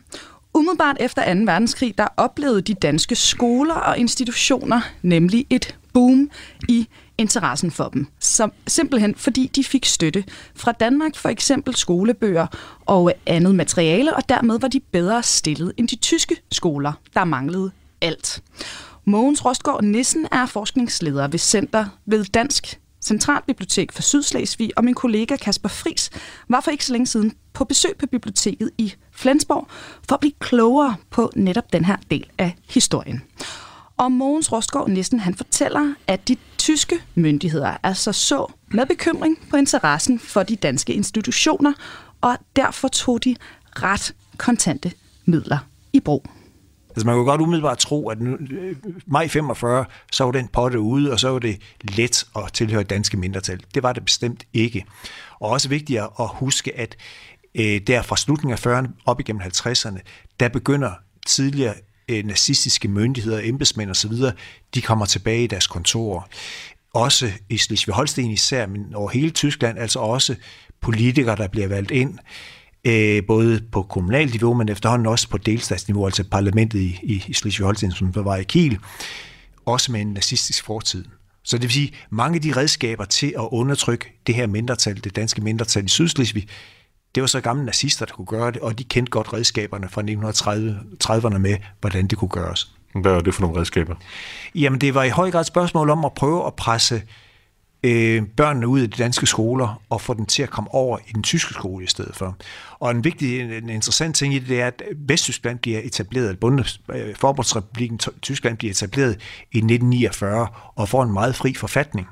[0.58, 1.40] Umiddelbart efter 2.
[1.46, 6.30] verdenskrig, der oplevede de danske skoler og institutioner nemlig et boom
[6.70, 8.08] i interessen for dem.
[8.20, 10.24] Som, simpelthen fordi de fik støtte
[10.56, 12.48] fra Danmark, for eksempel skolebøger
[12.86, 17.72] og andet materiale, og dermed var de bedre stillet end de tyske skoler, der manglede
[18.02, 18.44] alt.
[19.06, 25.36] Mogens Rostgaard Nissen er forskningsleder ved Center ved Dansk Centralbibliotek for Sydslesvig, og min kollega
[25.36, 26.10] Kasper Fris
[26.50, 29.68] var for ikke så længe siden på besøg på biblioteket i Flensborg
[30.08, 33.24] for at blive klogere på netop den her del af historien.
[33.98, 39.58] Og Mogens Rostgaard Nissen han fortæller, at de tyske myndigheder altså så med bekymring på
[39.58, 41.74] interessen for de danske institutioner,
[42.22, 43.36] og derfor tog de
[43.72, 44.92] ret kontante
[45.26, 45.58] midler
[45.94, 46.26] i brug.
[46.90, 48.76] Altså man kunne godt umiddelbart tro, at nu, øh,
[49.06, 53.18] maj 45, så var den potte ude, og så var det let at tilhøre danske
[53.18, 53.60] mindretal.
[53.74, 54.86] Det var det bestemt ikke.
[55.40, 56.96] Og også vigtigt at huske, at
[57.58, 60.00] øh, der fra slutningen af 40'erne op igennem 50'erne,
[60.40, 60.92] der begynder
[61.28, 61.74] tidligere
[62.10, 64.14] øh, nazistiske myndigheder, embedsmænd osv.,
[64.74, 66.22] de kommer tilbage i deres kontorer.
[66.94, 70.36] Også i Slesvig-Holsten især, men over hele Tyskland, altså også
[70.82, 72.18] politikere, der bliver valgt ind
[72.86, 77.34] øh, både på kommunalt niveau, men efterhånden også på delstatsniveau, altså parlamentet i, i, i
[77.34, 78.78] Slesvig-Holsten, som var i Kiel,
[79.66, 81.06] også med en nazistisk fortid.
[81.44, 85.16] Så det vil sige, mange af de redskaber til at undertrykke det her mindretal, det
[85.16, 86.48] danske mindretal i Sydslesvig,
[87.18, 90.02] det var så gamle nazister, der kunne gøre det, og de kendte godt redskaberne fra
[90.02, 92.72] 1930'erne med, hvordan det kunne gøres.
[92.96, 93.96] Hvad er det for nogle redskaber?
[94.56, 97.02] Jamen, det var i høj grad et spørgsmål om at prøve at presse
[97.84, 101.12] øh, børnene ud af de danske skoler og få dem til at komme over i
[101.12, 102.38] den tyske skole i stedet for.
[102.80, 106.38] Og en vigtig, en interessant ting i det, det er, at Vesttyskland bliver etableret,
[106.94, 109.16] øh, Forbundsrepubliken Tyskland bliver etableret
[109.52, 112.08] i 1949 og får en meget fri forfatning,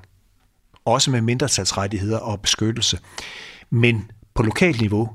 [0.86, 3.00] også med mindretalsrettigheder og beskyttelse.
[3.70, 5.10] Men på lokalt niveau,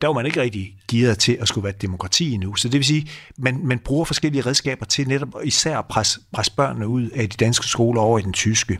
[0.00, 2.54] der var man ikke rigtig gearet til at skulle være demokrati endnu.
[2.54, 6.52] Så det vil sige, man, man bruger forskellige redskaber til netop især at presse, presse
[6.56, 8.78] børnene ud af de danske skoler over i den tyske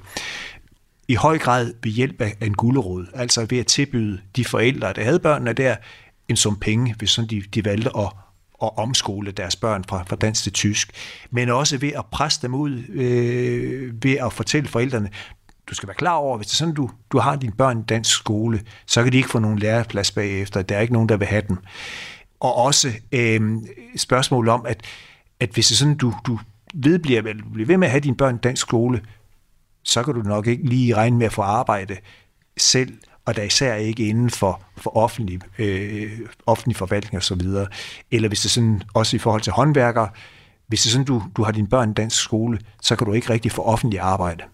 [1.09, 5.05] i høj grad ved hjælp af en gulderåd, altså ved at tilbyde de forældre, der
[5.05, 5.77] havde børnene der,
[6.29, 8.13] en sum penge, hvis sådan de, de valgte at,
[8.63, 10.93] at omskole deres børn fra, fra dansk til tysk,
[11.31, 15.11] men også ved at presse dem ud, øh, ved at fortælle forældrene,
[15.71, 17.83] du skal være klar over, hvis det er sådan, du, du har dine børn i
[17.83, 20.63] dansk skole, så kan de ikke få nogen læreplads bagefter.
[20.63, 21.59] Der er ikke nogen, der vil have dem.
[22.41, 23.57] Og også øh,
[23.97, 24.83] spørgsmål om, at,
[25.41, 26.39] at hvis det er sådan, du, du
[26.75, 29.01] ved, bliver, bliver ved med at have dine børn i dansk skole,
[29.83, 31.97] så kan du nok ikke lige regne med at få arbejde
[32.57, 37.41] selv, og der især ikke inden for, for offentlig, øh, offentlig forvaltning osv.
[38.11, 40.09] Eller hvis det sådan, også i forhold til håndværkere,
[40.67, 43.31] hvis det sådan, du, du har dine børn i dansk skole, så kan du ikke
[43.31, 44.45] rigtig få offentlig arbejde.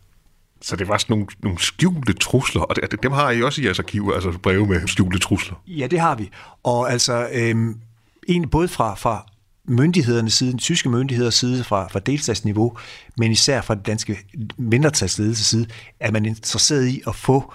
[0.62, 3.64] Så det var sådan nogle, nogle skjulte trusler, og det, dem har I også i
[3.64, 5.62] jeres arkiv, altså breve med skjulte trusler.
[5.66, 6.30] Ja, det har vi.
[6.62, 7.80] Og altså, øhm,
[8.28, 9.26] egentlig både fra, fra
[9.64, 12.76] myndighedernes side, den tyske myndigheders side fra, fra delstatsniveau,
[13.16, 14.18] men især fra den danske
[14.58, 15.66] mindretalsledelse side,
[16.00, 17.52] er man interesseret i at få,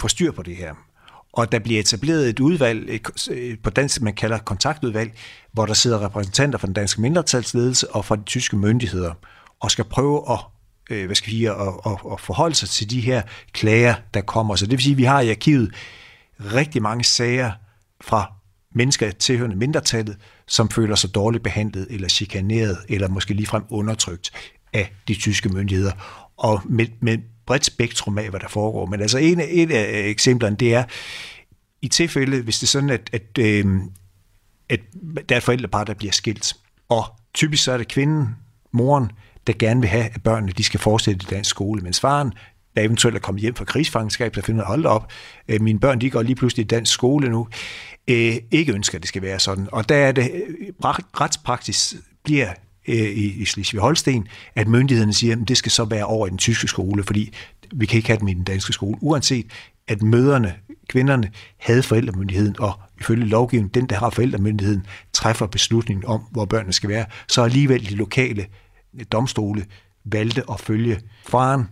[0.00, 0.74] få styr på det her.
[1.32, 5.12] Og der bliver etableret et udvalg, et, på dansk man kalder kontaktudvalg,
[5.52, 9.12] hvor der sidder repræsentanter fra den danske mindretalsledelse og fra de tyske myndigheder,
[9.60, 10.38] og skal prøve at
[10.90, 14.20] øh, hvad skal vi sige, at, at, at forholde sig til de her klager, der
[14.20, 14.56] kommer.
[14.56, 15.74] Så det vil sige, at vi har i arkivet
[16.40, 17.52] rigtig mange sager
[18.00, 18.32] fra
[18.74, 20.16] mennesker tilhørende mindretallet,
[20.46, 24.30] som føler sig dårligt behandlet eller chikaneret, eller måske ligefrem undertrykt
[24.72, 25.92] af de tyske myndigheder.
[26.36, 28.86] Og med, med bredt spektrum af, hvad der foregår.
[28.86, 30.84] Men altså en, et af eksemplerne, det er,
[31.82, 33.66] i tilfælde, hvis det er sådan, at, at, øh,
[34.68, 34.80] at
[35.28, 36.56] der er et forældrepar, der bliver skilt,
[36.88, 38.36] og typisk så er det kvinden,
[38.72, 39.10] moren,
[39.46, 42.32] der gerne vil have, at børnene de skal fortsætte i dansk skole, mens faren,
[42.76, 45.12] der eventuelt er kommet hjem fra krigsfangenskab, der finder, hold op,
[45.48, 47.48] øh, mine børn de går lige pludselig i dansk skole nu,
[48.08, 49.68] øh, ikke ønsker, at det skal være sådan.
[49.72, 50.68] Og der er det, øh,
[51.20, 52.48] retspraksis bliver
[52.88, 56.38] øh, i, i Slesvig-Holsten, at myndighederne siger, at det skal så være over i den
[56.38, 57.32] tyske skole, fordi
[57.74, 59.46] vi kan ikke have dem i den danske skole, uanset
[59.88, 60.54] at møderne,
[60.88, 66.72] kvinderne, havde forældremyndigheden, og ifølge lovgivningen, den, der har forældremyndigheden, træffer beslutningen om, hvor børnene
[66.72, 68.46] skal være, så alligevel de lokale
[69.12, 69.66] domstole
[70.04, 71.68] valgte at følge faren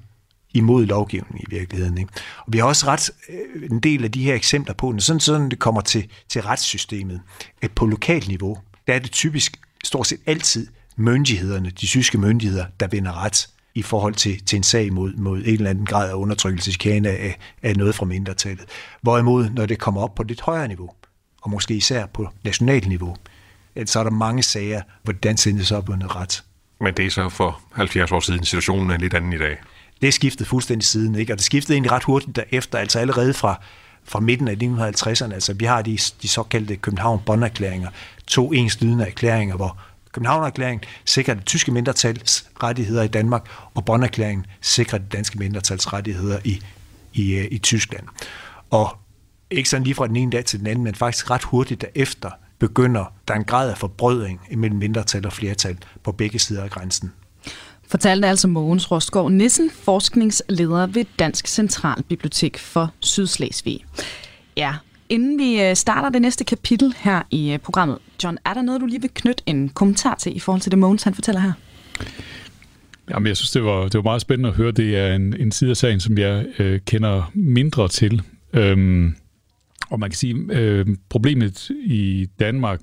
[0.54, 1.98] imod lovgivningen i virkeligheden.
[1.98, 2.12] Ikke?
[2.38, 5.20] Og vi har også ret øh, en del af de her eksempler på, når sådan,
[5.20, 7.20] sådan det kommer til, til retssystemet,
[7.62, 12.66] at på lokalt niveau, der er det typisk stort set altid myndighederne, de tyske myndigheder,
[12.80, 16.10] der vinder ret i forhold til, til en sag mod, mod en eller anden grad
[16.10, 18.64] af undertrykkelse, chikane af, af noget fra mindretallet.
[19.02, 20.90] Hvorimod, når det kommer op på lidt højere niveau,
[21.42, 23.16] og måske især på nationalt niveau,
[23.86, 26.44] så er der mange sager, hvor det danske så er bundet ret.
[26.82, 28.44] Men det er så for 70 år siden.
[28.44, 29.56] Situationen er lidt anden i dag.
[30.00, 31.32] Det er skiftet fuldstændig siden, ikke?
[31.32, 33.60] og det skiftede egentlig ret hurtigt derefter, altså allerede fra,
[34.04, 35.34] fra midten af 1950'erne.
[35.34, 37.88] Altså, vi har de, de såkaldte København-Bonn-erklæringer,
[38.26, 39.78] to enslydende erklæringer, hvor
[40.12, 46.38] København-erklæringen sikrer det tyske mindretals rettigheder i Danmark, og Bonn-erklæringen sikrer det danske mindretals rettigheder
[46.44, 46.62] i,
[47.12, 48.04] i, øh, i Tyskland.
[48.70, 48.96] Og
[49.50, 52.30] ikke sådan lige fra den ene dag til den anden, men faktisk ret hurtigt derefter
[52.62, 57.12] begynder der en grad af forbrødring imellem mindretal og flertal på begge sider af grænsen.
[57.88, 63.84] Fortalte altså Mogens Rostgaard Nissen, forskningsleder ved Dansk Centralbibliotek for Sydslesvig.
[64.56, 64.74] Ja,
[65.08, 68.80] inden vi øh, starter det næste kapitel her i øh, programmet, John, er der noget,
[68.80, 71.52] du lige vil knytte en kommentar til i forhold til det, Mogens han fortæller her?
[73.10, 74.72] Jamen, jeg synes, det var, det var meget spændende at høre.
[74.72, 78.22] Det er en, en side af sagen, som jeg øh, kender mindre til.
[78.52, 79.14] Øhm,
[79.92, 82.80] og man kan sige, øh, problemet i Danmark,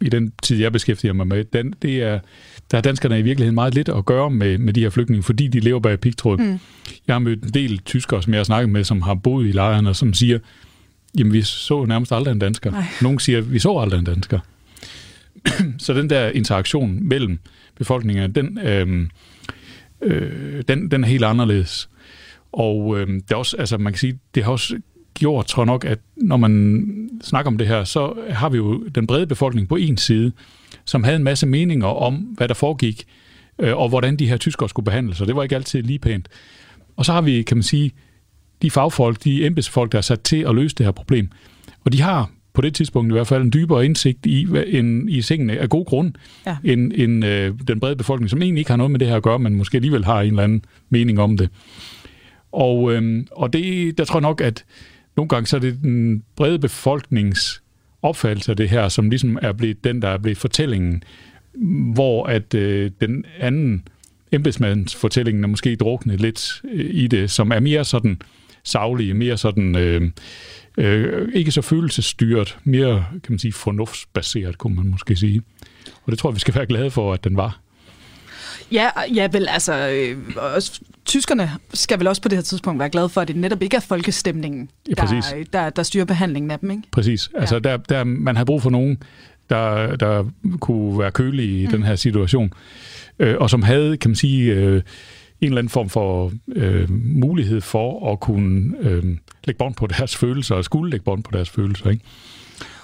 [0.00, 2.20] i den tid, jeg beskæftiger mig med, den, det er,
[2.70, 5.48] der har danskerne i virkeligheden meget lidt at gøre med, med de her flygtninge, fordi
[5.48, 6.38] de lever bag pigtråd.
[6.38, 6.58] Mm.
[7.06, 9.52] Jeg har mødt en del tyskere, som jeg har snakket med, som har boet i
[9.52, 10.38] lejrene, som siger,
[11.18, 12.70] jamen vi så nærmest aldrig en dansker.
[12.70, 12.84] Nej.
[13.02, 14.40] Nogle siger, vi så aldrig en dansker.
[15.78, 17.38] så den der interaktion mellem
[17.74, 19.06] befolkningen, den, øh,
[20.02, 21.88] øh, den, den er helt anderledes.
[22.52, 24.78] Og øh, det er også, altså man kan sige, det har også
[25.18, 28.84] gjort, tror jeg nok, at når man snakker om det her, så har vi jo
[28.94, 30.32] den brede befolkning på en side,
[30.84, 33.04] som havde en masse meninger om, hvad der foregik,
[33.58, 36.28] øh, og hvordan de her tyskere skulle behandles, og det var ikke altid lige pænt.
[36.96, 37.92] Og så har vi, kan man sige,
[38.62, 41.30] de fagfolk, de embedsfolk, der er sat til at løse det her problem.
[41.84, 45.22] Og de har på det tidspunkt i hvert fald en dybere indsigt i, en, i
[45.22, 46.12] tingene af god grund,
[46.46, 46.56] ja.
[46.64, 49.22] end, end øh, den brede befolkning, som egentlig ikke har noget med det her at
[49.22, 51.48] gøre, men måske alligevel har en eller anden mening om det.
[52.52, 54.64] Og, øh, og det, der tror jeg nok, at
[55.18, 57.62] nogle gange så er det den brede befolknings
[58.02, 61.02] opfattelse af det her, som ligesom er blevet den, der er blevet fortællingen,
[61.94, 63.82] hvor at øh, den anden
[64.32, 68.22] embedsmands fortællingen er måske druknet lidt øh, i det, som er mere sådan
[68.64, 70.10] savlige, mere sådan øh,
[70.78, 75.42] øh, ikke så følelsesstyret, mere kan man sige fornuftsbaseret, kunne man måske sige.
[76.04, 77.60] Og det tror jeg, vi skal være glade for, at den var.
[78.72, 82.90] Ja, ja vel, altså, øh, også, tyskerne skal vel også på det her tidspunkt være
[82.90, 86.58] glade for, at det netop ikke er folkestemningen, ja, der, der, der styrer behandlingen af
[86.58, 86.82] dem, ikke?
[86.90, 87.30] Præcis.
[87.34, 87.60] Altså, ja.
[87.60, 89.02] der, der, man har brug for nogen,
[89.50, 90.24] der, der
[90.60, 91.72] kunne være kølige i mm.
[91.72, 92.52] den her situation,
[93.18, 94.82] øh, og som havde, kan man sige, øh,
[95.40, 99.04] en eller anden form for øh, mulighed for at kunne øh,
[99.44, 102.04] lægge bånd på deres følelser, og skulle lægge bånd på deres følelser, ikke?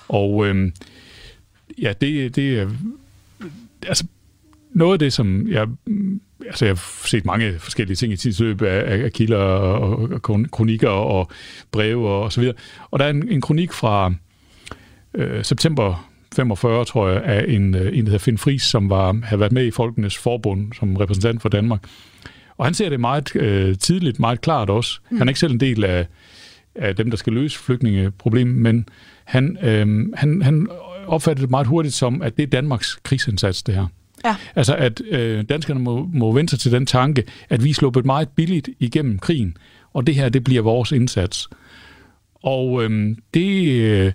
[0.08, 0.72] Og øh,
[1.82, 2.68] ja, det, det.
[3.86, 4.04] Altså,
[4.74, 5.68] noget af det, som jeg...
[6.46, 10.88] Altså, jeg har set mange forskellige ting i tidsløb af, af kilder og, og kronikker
[10.88, 11.30] og
[11.72, 12.56] breve og, og så videre.
[12.90, 14.14] Og der er en, en kronik fra
[15.14, 19.20] øh, september 45, tror jeg, af en, øh, en der hedder Finn Friis, som var,
[19.24, 21.80] havde været med i Folkenes Forbund som repræsentant for Danmark.
[22.56, 25.00] Og han ser det meget øh, tidligt, meget klart også.
[25.10, 25.18] Mm.
[25.18, 26.06] Han er ikke selv en del af,
[26.74, 28.88] af dem, der skal løse flygtningeproblemet, men
[29.24, 30.68] han, øh, han, han
[31.06, 33.86] opfatter det meget hurtigt som, at det er Danmarks krigsindsats, det her.
[34.24, 34.36] Ja.
[34.54, 38.04] Altså, at øh, danskerne må, må vente sig til den tanke, at vi er sluppet
[38.04, 39.56] meget billigt igennem krigen,
[39.92, 41.48] og det her, det bliver vores indsats.
[42.34, 44.12] Og øh, det, øh,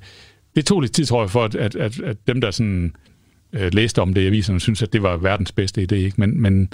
[0.56, 2.96] det tog lidt tid, tror jeg, for at, at, at, at dem, der sådan
[3.54, 5.96] øh, læste om det i aviserne, synes, at det var verdens bedste idé.
[5.96, 6.16] Ikke?
[6.18, 6.74] Men, men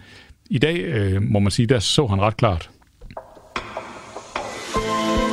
[0.50, 2.69] i dag, øh, må man sige, der så han ret klart.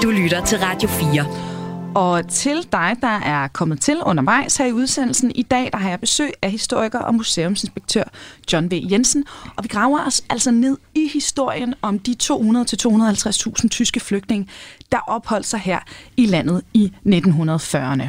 [0.02, 1.51] Du lytter til Radio 4.
[1.94, 5.88] Og til dig, der er kommet til undervejs her i udsendelsen i dag, der har
[5.88, 8.04] jeg besøg af historiker og museumsinspektør
[8.52, 8.80] John V.
[8.90, 9.24] Jensen.
[9.56, 14.48] Og vi graver os altså ned i historien om de 200-250.000 tyske flygtninge,
[14.92, 15.78] der opholdt sig her
[16.16, 18.08] i landet i 1940'erne.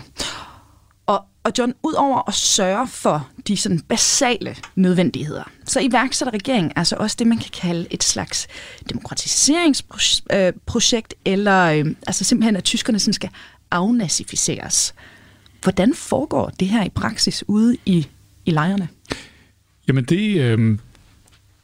[1.05, 6.95] Og, og John, udover at sørge for de sådan basale nødvendigheder, så iværksætter regeringen altså
[6.99, 8.47] også det, man kan kalde et slags
[8.89, 13.29] demokratiseringsprojekt, øh, eller øh, altså simpelthen, at tyskerne sådan skal
[13.73, 14.95] afnazificeres.
[15.63, 18.07] Hvordan foregår det her i praksis ude i,
[18.45, 18.87] i lejrene?
[19.87, 20.77] Jamen det, øh,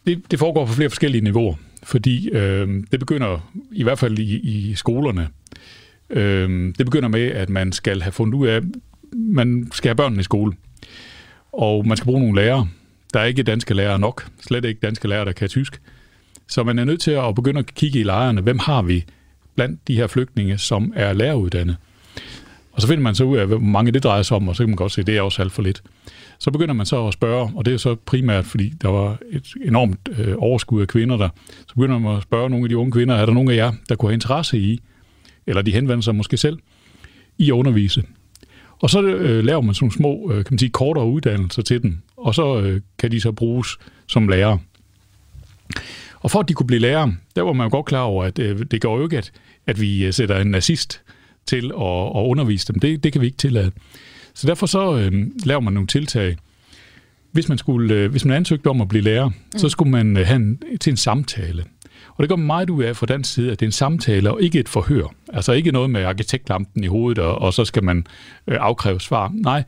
[0.05, 1.55] det, det foregår på flere forskellige niveauer.
[1.83, 5.27] fordi øh, det begynder, i hvert fald i, i skolerne,
[6.09, 8.61] øh, det begynder med, at man skal have fundet ud af,
[9.13, 10.53] man skal have børnene i skole,
[11.53, 12.67] og man skal bruge nogle lærere.
[13.13, 15.81] Der er ikke danske lærere nok, slet ikke danske lærere, der kan tysk.
[16.47, 19.05] Så man er nødt til at begynde at kigge i lejrene, hvem har vi
[19.55, 21.77] blandt de her flygtninge, som er læreruddannet.
[22.71, 24.63] Og så finder man så ud af, hvor mange det drejer sig om, og så
[24.63, 25.83] kan man godt se, at det er også alt for lidt.
[26.39, 29.53] Så begynder man så at spørge, og det er så primært, fordi der var et
[29.65, 31.29] enormt øh, overskud af kvinder der,
[31.67, 33.71] så begynder man at spørge nogle af de unge kvinder, er der nogen af jer,
[33.89, 34.79] der kunne have interesse i,
[35.47, 36.59] eller de henvender sig måske selv,
[37.37, 38.03] i at undervise.
[38.81, 41.97] Og så øh, laver man sådan små, øh, kan man sige, kortere uddannelser til dem,
[42.17, 43.77] og så øh, kan de så bruges
[44.07, 44.59] som lærere.
[46.19, 48.39] Og for at de kunne blive lærere, der var man jo godt klar over, at
[48.39, 49.31] øh, det går jo ikke, at,
[49.67, 51.01] at vi øh, sætter en nazist
[51.49, 52.79] til at, at undervise dem.
[52.79, 53.71] Det, det kan vi ikke tillade.
[54.33, 55.11] Så derfor så øh,
[55.45, 56.37] laver man nogle tiltag.
[57.31, 59.59] Hvis man, skulle, øh, hvis man ansøgte om at blive lærer, mm.
[59.59, 61.63] så skulle man øh, have en, til en samtale.
[62.15, 64.41] Og det går meget ud af fra den side, at det er en samtale og
[64.41, 65.13] ikke et forhør.
[65.33, 68.07] Altså ikke noget med arkitektlampen i hovedet, og, og så skal man
[68.47, 69.31] øh, afkræve svar.
[69.33, 69.63] Nej,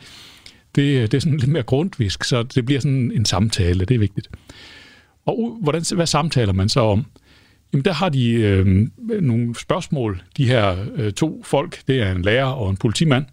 [0.75, 3.99] det, det er sådan lidt mere grundvisk, så det bliver sådan en samtale, det er
[3.99, 4.29] vigtigt.
[5.25, 7.05] Og hvordan, hvad samtaler man så om?
[7.73, 8.87] Jamen der har de øh,
[9.21, 13.25] nogle spørgsmål, de her øh, to folk, det er en lærer og en politimand.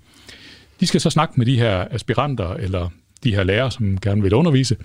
[0.80, 2.88] De skal så snakke med de her aspiranter, eller
[3.24, 4.76] de her lærere, som gerne vil undervise.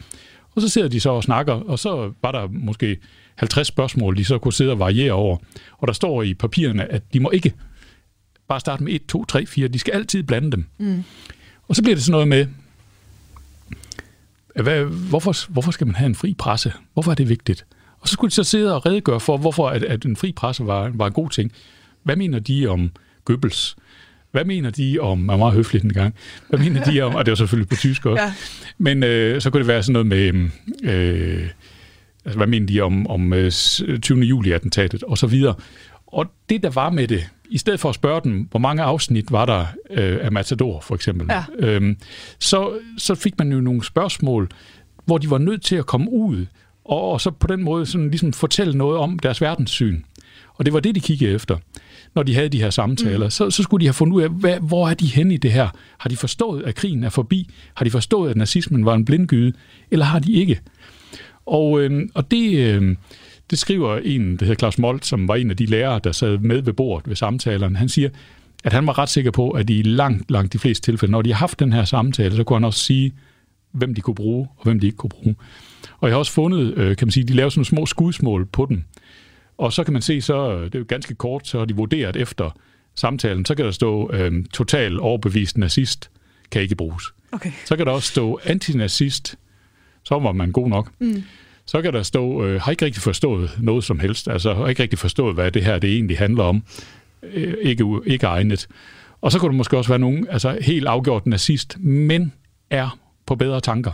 [0.55, 2.97] Og så sidder de så og snakker, og så var der måske
[3.35, 5.37] 50 spørgsmål, de så kunne sidde og variere over.
[5.77, 7.53] Og der står i papirerne, at de må ikke
[8.47, 9.67] bare starte med 1, 2, 3, 4.
[9.67, 10.65] De skal altid blande dem.
[10.77, 11.03] Mm.
[11.67, 12.47] Og så bliver det sådan noget med,
[14.63, 16.73] hvad, hvorfor, hvorfor skal man have en fri presse?
[16.93, 17.65] Hvorfor er det vigtigt?
[18.03, 20.65] Og så skulle de så sidde og redegøre for, hvorfor at, at en fri presse
[20.65, 21.51] var, var en god ting.
[22.03, 22.91] Hvad mener de om
[23.25, 23.75] Goebbels?
[24.31, 26.15] Hvad mener de om, man var meget høflig den gang,
[26.49, 28.33] hvad mener de om, og det var selvfølgelig på tysk også, ja.
[28.77, 30.49] men øh, så kunne det være sådan noget med,
[30.83, 31.47] øh,
[32.25, 34.19] altså, hvad mener de om, om øh, 20.
[34.19, 35.55] juli-attentatet, og så videre.
[36.07, 39.31] Og det, der var med det, i stedet for at spørge dem, hvor mange afsnit
[39.31, 41.43] var der øh, af Matador, for eksempel, ja.
[41.59, 41.97] øhm,
[42.39, 44.49] så, så fik man jo nogle spørgsmål,
[45.05, 46.45] hvor de var nødt til at komme ud,
[46.85, 50.01] og, og så på den måde sådan ligesom fortælle noget om deres verdenssyn.
[50.55, 51.57] Og det var det, de kiggede efter,
[52.15, 53.25] når de havde de her samtaler.
[53.25, 53.31] Mm.
[53.31, 55.51] Så, så skulle de have fundet ud af, hvad, hvor er de henne i det
[55.51, 55.67] her?
[55.97, 57.49] Har de forstået, at krigen er forbi?
[57.73, 59.53] Har de forstået, at nazismen var en blindgyde?
[59.91, 60.59] Eller har de ikke?
[61.45, 62.95] Og, øh, og det, øh,
[63.49, 66.37] det skriver en, der hedder Claus Molt, som var en af de lærere, der sad
[66.37, 67.77] med ved bordet ved samtalerne.
[67.77, 68.09] Han siger,
[68.63, 71.29] at han var ret sikker på, at i langt, langt de fleste tilfælde, når de
[71.29, 73.13] har haft den her samtale, så kunne han også sige,
[73.71, 75.35] hvem de kunne bruge, og hvem de ikke kunne bruge.
[76.03, 78.45] Og jeg har også fundet, øh, kan man sige, de laver sådan nogle små skudsmål
[78.45, 78.83] på dem.
[79.57, 82.15] Og så kan man se, så det er jo ganske kort, så har de vurderet
[82.15, 82.57] efter
[82.95, 86.09] samtalen, så kan der stå øh, total overbevist nazist,
[86.51, 87.03] kan ikke bruges.
[87.31, 87.51] Okay.
[87.65, 89.35] Så kan der også stå antinazist,
[90.03, 90.91] så var man god nok.
[90.99, 91.23] Mm.
[91.65, 94.83] Så kan der stå, øh, har ikke rigtig forstået noget som helst, altså har ikke
[94.83, 96.63] rigtig forstået, hvad det her det egentlig handler om.
[97.23, 98.67] Øh, ikke, ikke egnet.
[99.21, 102.33] Og så kunne der måske også være nogen, altså helt afgjort nazist, men
[102.69, 103.91] er på bedre tanker.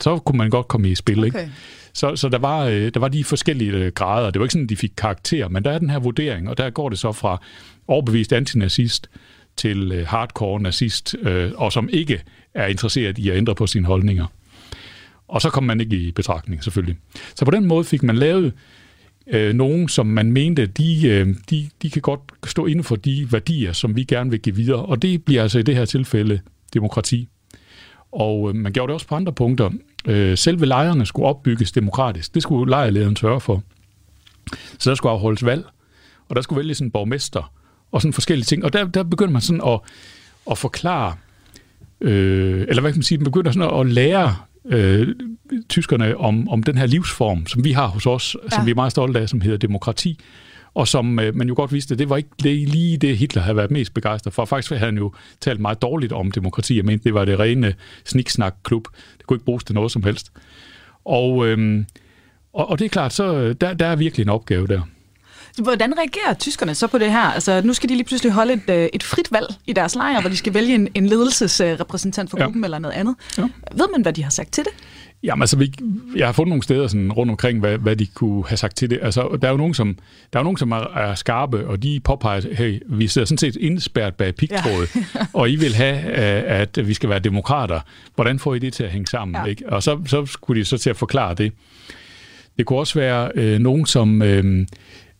[0.00, 1.26] Så kunne man godt komme i spil, okay.
[1.26, 1.52] ikke?
[1.92, 4.30] Så, så der, var, øh, der var de forskellige øh, grader.
[4.30, 6.58] Det var ikke sådan, at de fik karakter, men der er den her vurdering, og
[6.58, 7.42] der går det så fra
[7.88, 9.10] overbevist antinazist
[9.56, 12.22] til øh, hardcore nazist, øh, og som ikke
[12.54, 14.26] er interesseret i at ændre på sine holdninger.
[15.28, 16.96] Og så kom man ikke i betragtning, selvfølgelig.
[17.34, 18.52] Så på den måde fik man lavet
[19.26, 23.28] øh, nogen, som man mente, de, øh, de, de kan godt stå inden for de
[23.32, 24.86] værdier, som vi gerne vil give videre.
[24.86, 26.40] Og det bliver altså i det her tilfælde
[26.74, 27.28] demokrati.
[28.16, 29.70] Og øh, man gjorde det også på andre punkter.
[30.06, 32.34] Øh, selve lejrene skulle opbygges demokratisk.
[32.34, 33.62] Det skulle lejrlederen sørge for.
[34.78, 35.64] Så der skulle afholdes valg,
[36.28, 37.52] og der skulle vælges en borgmester,
[37.92, 38.64] og sådan forskellige ting.
[38.64, 39.80] Og der, der begynder man sådan at,
[40.50, 41.14] at forklare,
[42.00, 45.08] øh, eller hvad kan man sige, man begynder sådan at lære øh,
[45.68, 48.56] tyskerne om, om den her livsform, som vi har hos os, ja.
[48.56, 50.18] som vi er meget stolte af, som hedder demokrati,
[50.76, 53.70] og som øh, man jo godt vidste, det var ikke lige det, Hitler havde været
[53.70, 54.44] mest begejstret for.
[54.44, 56.76] Faktisk havde han jo talt meget dårligt om demokrati.
[56.76, 58.88] Jeg mente, det var det rene sniksnak-klub.
[59.18, 60.32] Det kunne ikke bruges til noget som helst.
[61.04, 61.84] Og, øh,
[62.52, 64.80] og, og det er klart, så der, der er virkelig en opgave der.
[65.62, 67.20] Hvordan reagerer tyskerne så på det her?
[67.20, 70.20] Altså, nu skal de lige pludselig holde et, øh, et frit valg i deres lejr,
[70.20, 72.66] hvor de skal vælge en, en ledelsesrepræsentant for gruppen ja.
[72.66, 73.14] eller noget andet.
[73.38, 73.42] Ja.
[73.72, 74.72] Ved man, hvad de har sagt til det?
[75.22, 75.74] Jamen altså, vi,
[76.16, 78.90] jeg har fundet nogle steder sådan rundt omkring, hvad, hvad de kunne have sagt til
[78.90, 78.98] det.
[79.02, 79.98] Altså, der er jo nogen, som,
[80.32, 83.56] der er, nogen, som er, er skarpe, og de påpeger, hey, vi sidder sådan set
[83.56, 85.02] indspærret bag pigtrådet, ja.
[85.40, 87.80] og I vil have, øh, at vi skal være demokrater.
[88.14, 89.36] Hvordan får I det til at hænge sammen?
[89.44, 89.44] Ja.
[89.44, 89.68] Ikke?
[89.68, 91.52] Og så, så skulle de så til at forklare det.
[92.58, 94.22] Det kunne også være øh, nogen, som...
[94.22, 94.66] Øh,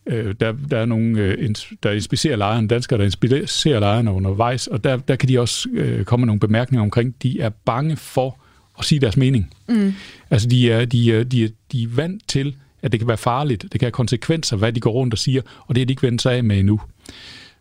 [0.09, 1.49] Øh, der, der er nogle, øh,
[1.83, 6.05] der inspicerer lejren, danskere, der inspicerer lejrene undervejs, og der, der kan de også øh,
[6.05, 8.37] komme med nogle bemærkninger omkring, de er bange for
[8.79, 9.53] at sige deres mening.
[9.67, 9.93] Mm.
[10.29, 13.17] Altså, de er, de, er, de, er, de er vant til at det kan være
[13.17, 15.91] farligt, det kan have konsekvenser, hvad de går rundt og siger, og det er de
[15.91, 16.81] ikke vendt sig af med endnu.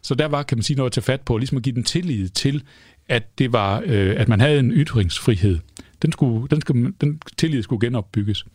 [0.02, 1.84] Så der var, kan man sige, noget at tage fat på, ligesom at give den
[1.84, 2.62] tillid til,
[3.08, 5.58] at, det var, øh, at man havde en ytringsfrihed.
[6.02, 8.46] Den, skulle, den, skulle, den tillid skulle genopbygges.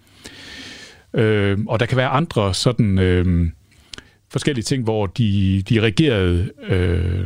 [1.14, 3.50] Øh, og der kan være andre sådan øh,
[4.30, 7.26] forskellige ting, hvor de, de reagerede øh,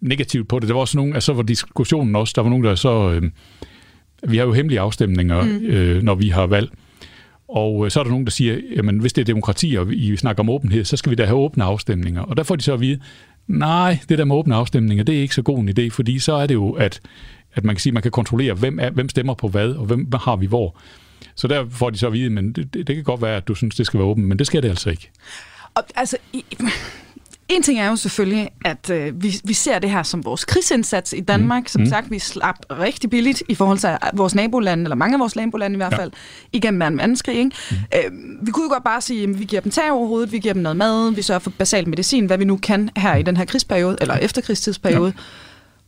[0.00, 0.68] negativt på det.
[0.68, 3.10] Der var også nogle, altså var diskussionen også, der var nogen, der så...
[3.10, 3.30] Øh,
[4.28, 5.66] vi har jo hemmelige afstemninger, mm.
[5.66, 6.70] øh, når vi har valg.
[7.48, 10.16] Og øh, så er der nogen, der siger, jamen hvis det er demokrati, og vi
[10.16, 12.22] snakker om åbenhed, så skal vi da have åbne afstemninger.
[12.22, 13.00] Og der får de så at vide,
[13.46, 16.32] nej, det der med åbne afstemninger, det er ikke så god en idé, fordi så
[16.32, 17.00] er det jo, at,
[17.54, 19.86] at man kan sige, at man kan kontrollere, hvem, er, hvem stemmer på hvad, og
[19.86, 20.76] hvem har vi hvor.
[21.34, 23.48] Så der får de så at vide, men det, det, det kan godt være, at
[23.48, 25.10] du synes, det skal være åbent, men det skal det altså ikke.
[25.74, 26.44] Og, altså, i,
[27.48, 31.12] en ting er jo selvfølgelig, at øh, vi, vi ser det her som vores krigsindsats
[31.12, 31.62] i Danmark.
[31.62, 31.66] Mm.
[31.66, 31.86] Som mm.
[31.86, 35.74] sagt, vi slap rigtig billigt i forhold til vores nabolande, eller mange af vores nabolande
[35.74, 36.56] i hvert fald, ja.
[36.56, 37.36] igennem en verdenskrig.
[37.36, 37.50] Ikke?
[37.70, 37.76] Mm.
[37.94, 40.38] Øh, vi kunne jo godt bare sige, at vi giver dem tag over hovedet, vi
[40.38, 43.22] giver dem noget mad, vi sørger for basal medicin, hvad vi nu kan her i
[43.22, 45.12] den her krigsperiode, eller efterkrigstidsperiode.
[45.16, 45.22] Ja.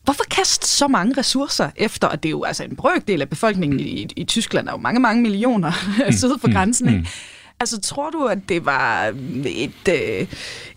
[0.05, 3.81] Hvorfor kaste så mange ressourcer efter, at det er jo altså en brøkdel af befolkningen
[3.81, 5.73] i, i, i Tyskland, er jo mange, mange millioner
[6.07, 6.13] mm.
[6.19, 6.53] syd for mm.
[6.53, 7.09] grænsen, ikke?
[7.61, 9.15] Altså, tror du, at det var
[9.47, 10.27] et, øh,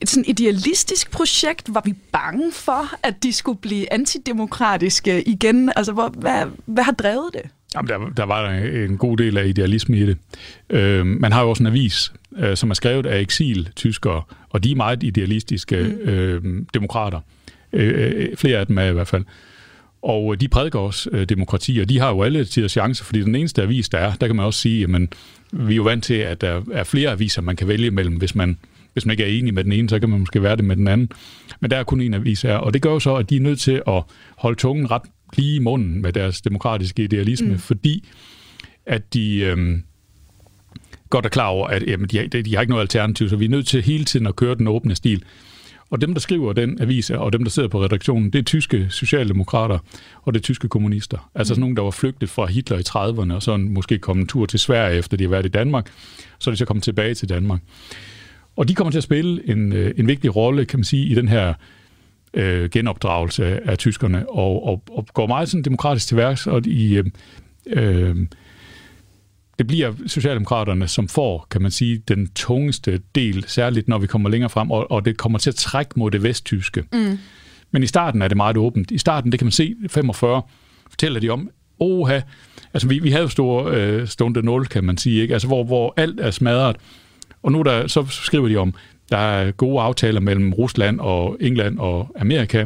[0.01, 1.73] et sådan idealistisk projekt?
[1.73, 5.71] Var vi bange for, at de skulle blive antidemokratiske igen?
[5.75, 7.41] Altså, hvor, hvad, hvad har drevet det?
[7.75, 10.17] Jamen, der, der var en god del af idealisme i det.
[10.69, 14.71] Øh, man har jo også en avis, øh, som er skrevet af eksil-tyskere, og de
[14.71, 16.09] er meget idealistiske mm.
[16.09, 17.19] øh, demokrater.
[17.73, 19.23] Øh, øh, flere af dem er i hvert fald.
[20.01, 23.35] Og de prædiker også øh, demokrati, og de har jo alle tider chancer, fordi den
[23.35, 25.01] eneste avis, der er, der kan man også sige, at
[25.51, 28.35] vi er jo vant til, at der er flere aviser, man kan vælge mellem, hvis
[28.35, 28.57] man,
[28.93, 30.75] hvis man ikke er enig med den ene, så kan man måske være det med
[30.75, 31.09] den anden.
[31.59, 33.39] Men der er kun en avis her, og det gør jo så, at de er
[33.39, 34.03] nødt til at
[34.37, 35.01] holde tungen ret
[35.35, 37.59] lige i munden med deres demokratiske idealisme, mm.
[37.59, 38.07] fordi
[38.85, 39.83] at de øhm,
[41.09, 43.45] godt er klar over, at jamen, de, de, de har ikke noget alternativ, så vi
[43.45, 45.23] er nødt til hele tiden at køre den åbne stil.
[45.89, 48.87] Og dem, der skriver den avis, og dem, der sidder på redaktionen, det er tyske
[48.89, 49.79] socialdemokrater,
[50.21, 51.29] og det er tyske kommunister.
[51.35, 54.27] Altså sådan nogle, der var flygtet fra Hitler i 30'erne, og så måske kommet en
[54.27, 55.91] tur til Sverige, efter de har været i Danmark.
[56.39, 57.61] Så er de så kommet tilbage til Danmark.
[58.55, 61.15] Og de kommer til at spille en, øh, en vigtig rolle, kan man sige, i
[61.15, 61.53] den her
[62.33, 66.97] øh, genopdragelse af tyskerne, og, og, og går meget sådan demokratisk til værks, og i...
[66.97, 67.05] Øh,
[67.67, 68.15] øh,
[69.59, 74.29] det bliver Socialdemokraterne, som får, kan man sige, den tungeste del, særligt når vi kommer
[74.29, 76.83] længere frem, og, og det kommer til at trække mod det vesttyske.
[76.93, 77.17] Mm.
[77.71, 78.91] Men i starten er det meget åbent.
[78.91, 80.41] I starten, det kan man se, 45
[80.89, 81.49] fortæller de om,
[81.79, 82.21] oha,
[82.73, 85.33] altså vi, vi havde jo store øh, stunde 0, kan man sige, ikke?
[85.33, 86.75] Altså, hvor, hvor alt er smadret.
[87.43, 88.73] Og nu der, så skriver de om,
[89.09, 92.65] der er gode aftaler mellem Rusland og England og Amerika,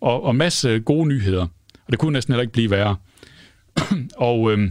[0.00, 1.42] og, og masse gode nyheder.
[1.86, 2.96] Og det kunne næsten heller ikke blive værre.
[4.16, 4.70] og øh,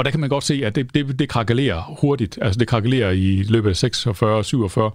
[0.00, 2.38] og der kan man godt se, at det, det, det krakelerer hurtigt.
[2.42, 4.90] Altså det krakelerer i løbet af 46 47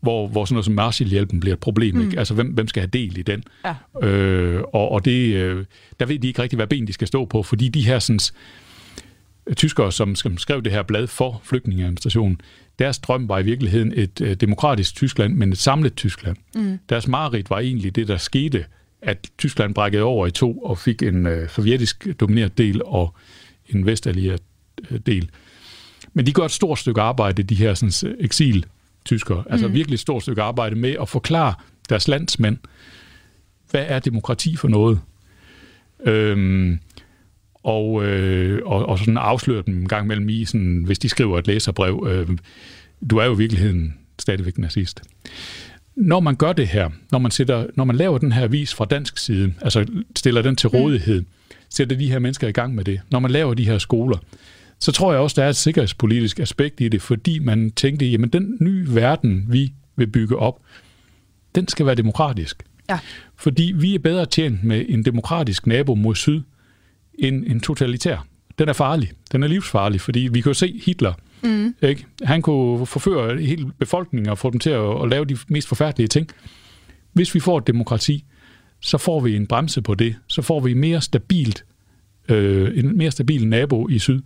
[0.00, 1.94] hvor, hvor sådan noget som Marshallhjælpen bliver et problem.
[1.94, 2.00] Mm.
[2.00, 2.18] Ikke?
[2.18, 3.44] Altså, hvem, hvem skal have del i den?
[3.64, 4.08] Ja.
[4.08, 5.64] Øh, og og det, øh,
[6.00, 8.20] der ved de ikke rigtig, hvad ben de skal stå på, fordi de her sådan,
[9.56, 12.40] tyskere, som, som skrev det her blad for flygtningeadministrationen,
[12.78, 16.36] deres drøm var i virkeligheden et øh, demokratisk Tyskland, men et samlet Tyskland.
[16.54, 16.78] Mm.
[16.88, 18.64] Deres mareridt var egentlig det, der skete,
[19.02, 23.14] at Tyskland brækkede over i to og fik en øh, sovjetisk domineret del og
[23.68, 24.42] en vestallieret
[24.90, 25.30] øh, del.
[26.12, 29.44] Men de gør et stort stykke arbejde, de her sådan, eksil-tyskere.
[29.50, 29.74] Altså mm.
[29.74, 31.54] virkelig et stort stykke arbejde med at forklare
[31.88, 32.58] deres landsmænd,
[33.70, 35.00] hvad er demokrati for noget?
[36.06, 36.78] Øhm,
[37.54, 41.38] og, øh, og, og sådan afsløre dem en gang mellem i, sådan, hvis de skriver
[41.38, 42.38] et læserbrev, øh,
[43.10, 45.02] du er jo i virkeligheden stadigvæk nazist.
[45.96, 48.84] Når man gør det her, når man, sætter, når man laver den her vis fra
[48.84, 49.86] dansk side, altså
[50.16, 50.78] stiller den til mm.
[50.78, 51.26] rådighed, mm
[51.74, 53.00] sætter de her mennesker i gang med det.
[53.10, 54.18] Når man laver de her skoler,
[54.78, 58.30] så tror jeg også, der er et sikkerhedspolitisk aspekt i det, fordi man tænkte, jamen
[58.30, 60.60] den nye verden, vi vil bygge op,
[61.54, 62.62] den skal være demokratisk.
[62.88, 62.98] Ja.
[63.36, 66.42] Fordi vi er bedre tjent med en demokratisk nabo mod syd,
[67.18, 68.26] end en totalitær.
[68.58, 69.12] Den er farlig.
[69.32, 71.12] Den er livsfarlig, fordi vi kan jo se Hitler.
[71.42, 71.74] Mm.
[71.82, 72.06] Ikke?
[72.22, 76.08] Han kunne forføre hele befolkningen og få dem til at, at lave de mest forfærdelige
[76.08, 76.28] ting.
[77.12, 78.24] Hvis vi får et demokrati,
[78.84, 80.16] så får vi en bremse på det.
[80.26, 81.64] Så får vi mere stabilt,
[82.28, 84.20] øh, en mere stabil nabo i syd.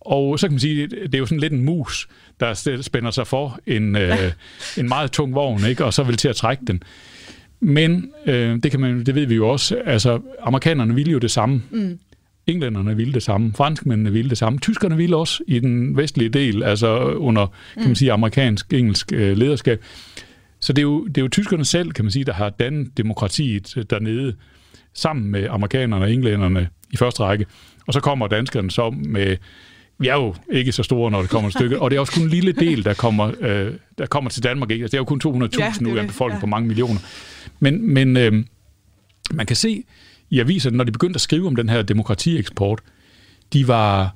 [0.00, 2.08] Og så kan man sige, det er jo sådan lidt en mus,
[2.40, 4.32] der spænder sig for en, øh,
[4.78, 5.84] en meget tung vogn, ikke?
[5.84, 6.82] og så vil til at trække den.
[7.60, 11.30] Men øh, det, kan man, det ved vi jo også, altså amerikanerne ville jo det
[11.30, 11.62] samme.
[11.70, 11.98] Mm.
[12.46, 16.62] Englænderne ville det samme, franskmændene ville det samme, tyskerne ville også i den vestlige del,
[16.62, 17.94] altså under kan man mm.
[17.94, 19.82] sige, amerikansk-engelsk øh, lederskab.
[20.60, 22.96] Så det er, jo, det er jo tyskerne selv, kan man sige, der har dannet
[22.96, 24.34] demokratiet dernede,
[24.94, 27.46] sammen med amerikanerne og englænderne i første række.
[27.86, 29.36] Og så kommer danskerne så med
[29.98, 32.12] vi er jo ikke så store, når det kommer et stykke, og det er også
[32.12, 34.70] kun en lille del, der kommer, øh, der kommer til Danmark.
[34.70, 34.82] Ikke?
[34.82, 36.40] Altså, det er jo kun 200.000 Ja, nu af en befolkning ja.
[36.40, 37.00] på mange millioner.
[37.60, 38.44] Men, men øh,
[39.30, 39.84] man kan se
[40.30, 42.80] i aviserne, når de begyndte at skrive om den her demokratieksport,
[43.52, 44.14] de var,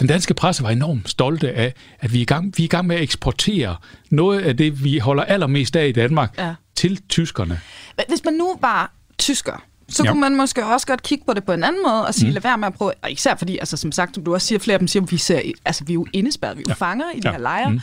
[0.00, 2.68] den danske presse var enormt stolte af, at vi er, i gang, vi er i
[2.68, 3.76] gang med at eksportere
[4.10, 6.54] noget af det, vi holder allermest af i Danmark, Ja.
[6.76, 7.60] til tyskerne.
[8.08, 10.10] Hvis man nu var tysker, så Ja.
[10.10, 12.32] kunne man måske også godt kigge på det på en anden måde og sige, mm.
[12.34, 14.58] lad være med at prøve, og især fordi, altså, som sagt, som du også siger,
[14.58, 16.86] flere af dem siger, vi, ser, altså, vi er jo indespærret, vi er jo ja.
[16.86, 17.32] fanger i de Ja.
[17.32, 17.70] her lejre.
[17.70, 17.74] Mm.
[17.76, 17.82] Lad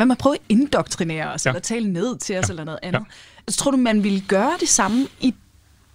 [0.00, 1.50] være med at prøve at indoktrinere os, ja.
[1.50, 2.52] Eller tale ned til os, ja.
[2.52, 3.00] eller noget andet.
[3.00, 3.04] Ja.
[3.46, 5.34] Altså, tror du, man ville gøre det samme i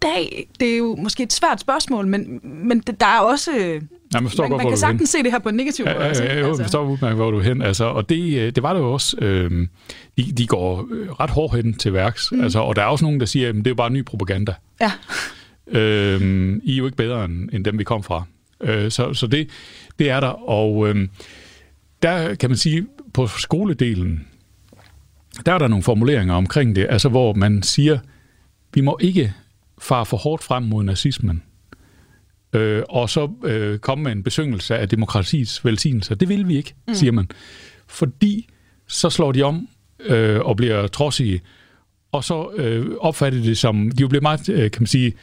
[0.06, 0.48] dag?
[0.60, 3.52] Det er jo måske et svært spørgsmål, men, men der er også...
[3.52, 5.96] Nej, man forstår man, godt, man kan sagtens se det her på en negativ måde.
[5.96, 6.24] Ja, ja, ikke?
[6.24, 6.64] ja, jo, altså.
[6.64, 7.62] forstår udmærket, hvor du er hen.
[7.62, 9.18] Altså, og det, øh, det var det jo også.
[9.22, 9.68] Øh,
[10.18, 12.32] de, de går øh, ret hårdt hen til værks.
[12.32, 12.42] Mm.
[12.42, 14.54] Altså, og der er også nogen, der siger, at det er jo bare ny propaganda.
[14.82, 14.92] Ja.
[15.68, 16.22] Øh,
[16.64, 18.24] I er jo ikke bedre end, end dem, vi kom fra.
[18.62, 19.50] Øh, så så det,
[20.00, 20.50] det er der.
[20.50, 21.08] Og øh,
[22.02, 24.28] der kan man sige, på skoledelen,
[25.46, 28.00] der er der nogle formuleringer omkring det, altså hvor man siger,
[28.74, 29.34] vi må ikke
[29.82, 31.44] fare for hårdt frem mod nazismen,
[32.54, 36.16] øh, og så øh, komme med en besøgelse af demokratiets velsignelser.
[36.16, 36.94] Det vil vi ikke, mm.
[36.94, 37.30] siger man.
[37.88, 38.48] Fordi
[38.88, 39.68] så slår de om
[40.00, 41.42] øh, og bliver trodsige,
[42.12, 45.14] og så øh, opfatter de det som, de jo bliver meget, øh, kan man sige,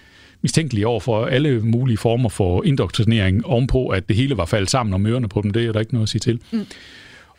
[0.43, 4.95] mistænkelige over for alle mulige former for indoktrinering ovenpå, at det hele var faldet sammen
[4.95, 5.51] om ørerne på dem.
[5.51, 6.41] Det er der ikke noget at sige til.
[6.53, 6.67] Mm.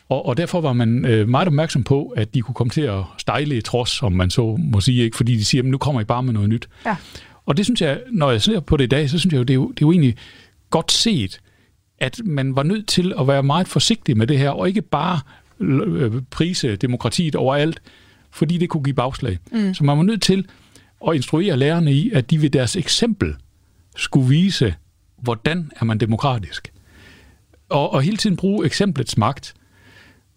[0.08, 3.02] Og, og derfor var man øh, meget opmærksom på, at de kunne komme til at
[3.18, 5.16] stejle i trods, om man så må sige, ikke?
[5.16, 6.68] fordi de siger, at nu kommer I bare med noget nyt.
[6.86, 6.96] Ja.
[7.46, 9.42] Og det synes jeg, når jeg ser på det i dag, så synes jeg jo,
[9.42, 10.16] det er jo, det er jo egentlig
[10.70, 11.40] godt set,
[11.98, 15.20] at man var nødt til at være meget forsigtig med det her, og ikke bare
[15.60, 17.82] øh, prise demokratiet overalt,
[18.30, 19.38] fordi det kunne give bagslag.
[19.52, 19.74] Mm.
[19.74, 20.46] Så man var nødt til
[21.08, 23.34] at instruere lærerne i, at de ved deres eksempel
[23.96, 24.74] skulle vise,
[25.22, 26.72] hvordan er man demokratisk.
[27.68, 29.54] Og, og hele tiden bruge eksemplets magt.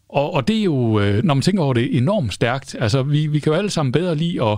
[0.09, 2.75] Og, og det er jo, øh, når man tænker over det, enormt stærkt.
[2.79, 4.57] Altså, vi, vi kan jo alle sammen bedre lide at,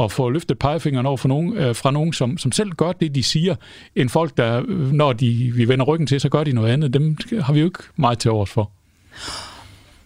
[0.00, 3.14] at få løftet pegefingeren over for nogen, øh, fra nogen, som, som selv gør det,
[3.14, 3.54] de siger,
[3.96, 6.94] end folk, der, øh, når de, vi vender ryggen til, så gør de noget andet.
[6.94, 8.70] Dem har vi jo ikke meget til overs for.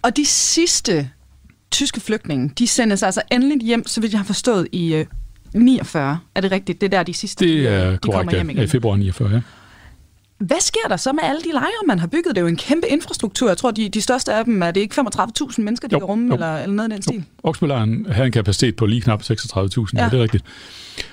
[0.03, 1.11] Og de sidste
[1.71, 5.07] tyske flygtninge, de sendes altså endelig hjem, så vidt jeg har forstået, i øh,
[5.55, 6.19] 49.
[6.35, 6.81] Er det rigtigt?
[6.81, 8.53] Det er der de sidste, Det de, er de kommer korrekt, hjem ja.
[8.53, 8.65] igen.
[8.65, 9.41] I februar 49, ja.
[10.39, 12.27] Hvad sker der så med alle de lejre, man har bygget?
[12.35, 13.49] Det er jo en kæmpe infrastruktur.
[13.49, 16.07] Jeg tror, de, de største af dem, er det ikke 35.000 mennesker, de Jo, kan
[16.07, 16.35] rumme, jo.
[16.35, 17.25] eller, eller noget i den stil?
[17.43, 20.03] Oksbølejren havde en kapacitet på lige knap 36.000, ja.
[20.03, 20.09] Ja.
[20.09, 20.45] det er rigtigt.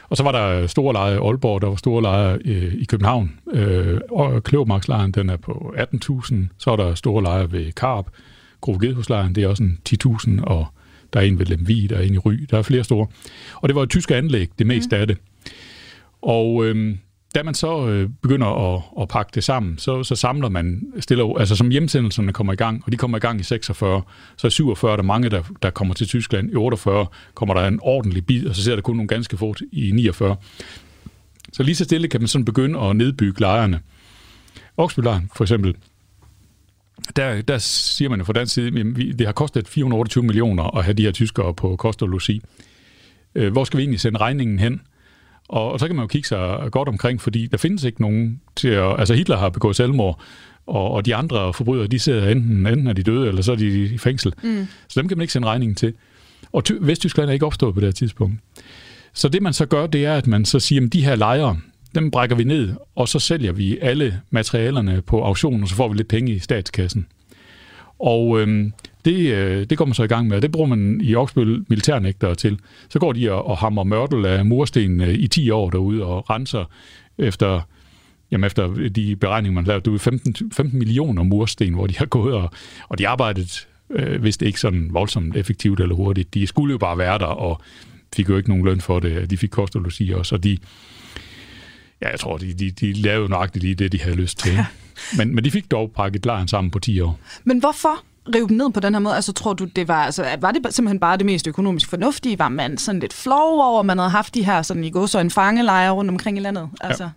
[0.09, 3.31] Og så var der store lejre i Aalborg, der var store lejre øh, i København.
[3.53, 6.35] Øh, og Kløvermarkslejren, den er på 18.000.
[6.57, 8.05] Så er der store lejre ved Karp.
[8.61, 10.65] Grove Gedhuslejren, det er også en 10.000, og
[11.13, 13.07] der er en ved Lemvig, der er en i Ry, der er flere store.
[13.55, 15.01] Og det var et tysk anlæg, det meste mm.
[15.01, 15.17] af det.
[16.21, 16.95] Og øh,
[17.35, 21.39] da man så øh, begynder at, at pakke det sammen, så, så samler man stille
[21.39, 24.01] altså som hjemsendelserne kommer i gang, og de kommer i gang i 46,
[24.37, 27.67] så i 47 er der mange, der, der kommer til Tyskland, i 48 kommer der
[27.67, 30.35] en ordentlig bid, og så ser der kun nogle ganske få i 49.
[31.53, 33.79] Så lige så stille kan man sådan begynde at nedbygge lejrene.
[34.77, 35.75] Oksbylejren for eksempel,
[37.15, 40.83] der, der siger man jo fra dansk side, at det har kostet 428 millioner at
[40.83, 42.41] have de her tyskere på kost og logi.
[43.35, 44.81] Øh, hvor skal vi egentlig sende regningen hen?
[45.53, 48.41] Og, og så kan man jo kigge sig godt omkring, fordi der findes ikke nogen
[48.55, 48.99] til at...
[48.99, 50.19] Altså Hitler har begået selvmord,
[50.67, 53.55] og, og de andre forbrydere, de sidder enten, enten er de døde, eller så er
[53.55, 54.33] de i fængsel.
[54.43, 54.67] Mm.
[54.87, 55.93] Så dem kan man ikke sende regningen til.
[56.51, 58.39] Og Ty- Vesttyskland er ikke opstået på det her tidspunkt.
[59.13, 61.57] Så det man så gør, det er, at man så siger, at de her lejre,
[61.95, 65.87] dem brækker vi ned, og så sælger vi alle materialerne på auktion, og så får
[65.87, 67.07] vi lidt penge i statskassen.
[67.99, 68.73] Og øhm,
[69.05, 71.65] det, øh, det går man så i gang med, og det bruger man i Oksbøl
[71.67, 72.59] militærnægtere til.
[72.89, 76.29] Så går de og, og hammer mørtel af mursten øh, i 10 år derude og
[76.29, 76.65] renser
[77.17, 77.61] efter,
[78.31, 79.83] jamen efter de beregninger, man lavede.
[79.83, 82.51] Det var 15, 15 millioner mursten, hvor de har gået, og,
[82.89, 86.33] og de arbejdet øh, hvis det ikke sådan voldsomt effektivt eller hurtigt.
[86.33, 87.61] De skulle jo bare være der, og
[88.15, 89.29] fik jo ikke nogen løn for det.
[89.29, 90.57] De fik kost og logi også, og de,
[92.01, 94.57] ja, jeg tror, de, de, de lavede nøjagtigt lige det, de havde lyst til.
[95.17, 97.19] Men, men de fik dog pakket lejren sammen på 10 år.
[97.43, 98.03] Men hvorfor
[98.35, 99.15] rive dem ned på den her måde?
[99.15, 102.39] Altså, tror du, det var, altså, var det simpelthen bare det mest økonomisk fornuftige?
[102.39, 105.05] Var man sådan lidt flov over, at man havde haft de her sådan, i går
[105.05, 106.69] så en fangelejre rundt omkring i landet?
[106.81, 107.09] Altså,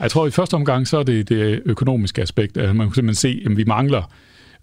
[0.00, 2.56] Jeg tror, i første omgang, så er det det økonomiske aspekt.
[2.56, 4.02] at Man kan simpelthen se, at vi mangler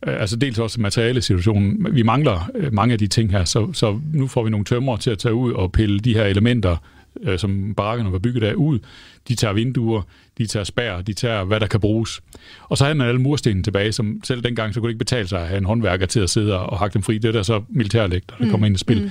[0.08, 1.88] øh, altså dels også materiale situationen.
[1.92, 4.98] Vi mangler øh, mange af de ting her, så, så nu får vi nogle tømmer
[4.98, 6.78] til at tage ud og pille de her elementer,
[7.24, 8.80] øh, som barakkerne var bygget af, ud.
[9.28, 10.01] De tager vinduer,
[10.38, 12.22] de tager spær, de tager, hvad der kan bruges.
[12.63, 15.28] Og så havde man alle murstenene tilbage, som selv dengang, så kunne det ikke betale
[15.28, 17.18] sig at have en håndværker til at sidde og hakke dem fri.
[17.18, 19.01] Det er der så militærlægter, der kommer ind i spil.
[19.01, 19.09] Mm.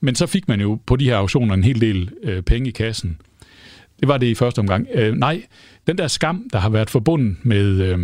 [0.00, 2.72] Men så fik man jo på de her auktioner en hel del øh, penge i
[2.72, 3.18] kassen.
[4.00, 4.86] Det var det i første omgang.
[4.94, 5.42] Øh, nej,
[5.86, 7.98] den der skam, der har været forbundet med, øh,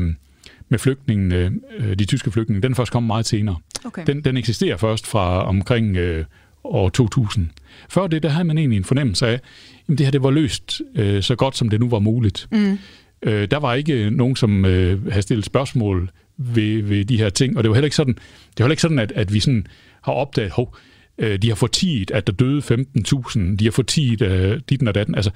[0.69, 3.57] med flygtningene, øh, de tyske flygtninge, den først kommer meget senere.
[3.85, 4.03] Okay.
[4.07, 6.25] Den, den eksisterer først fra omkring øh,
[6.65, 7.51] år 2000.
[7.89, 9.41] Før det, der havde man egentlig en fornemmelse af, at
[9.89, 12.49] det her det var løst øh, så godt, som det nu var muligt.
[12.53, 12.79] Mm.
[13.23, 17.57] Øh, der var ikke nogen, som øh, havde stillet spørgsmål ved, ved de her ting,
[17.57, 19.67] og det var heller ikke sådan, det var heller ikke sådan at, at vi sådan
[20.03, 20.77] har opdaget, hov,
[21.19, 25.15] øh, de har fortiget, at der døde 15.000, de har fortiget øh, dit og datten.
[25.15, 25.31] Altså,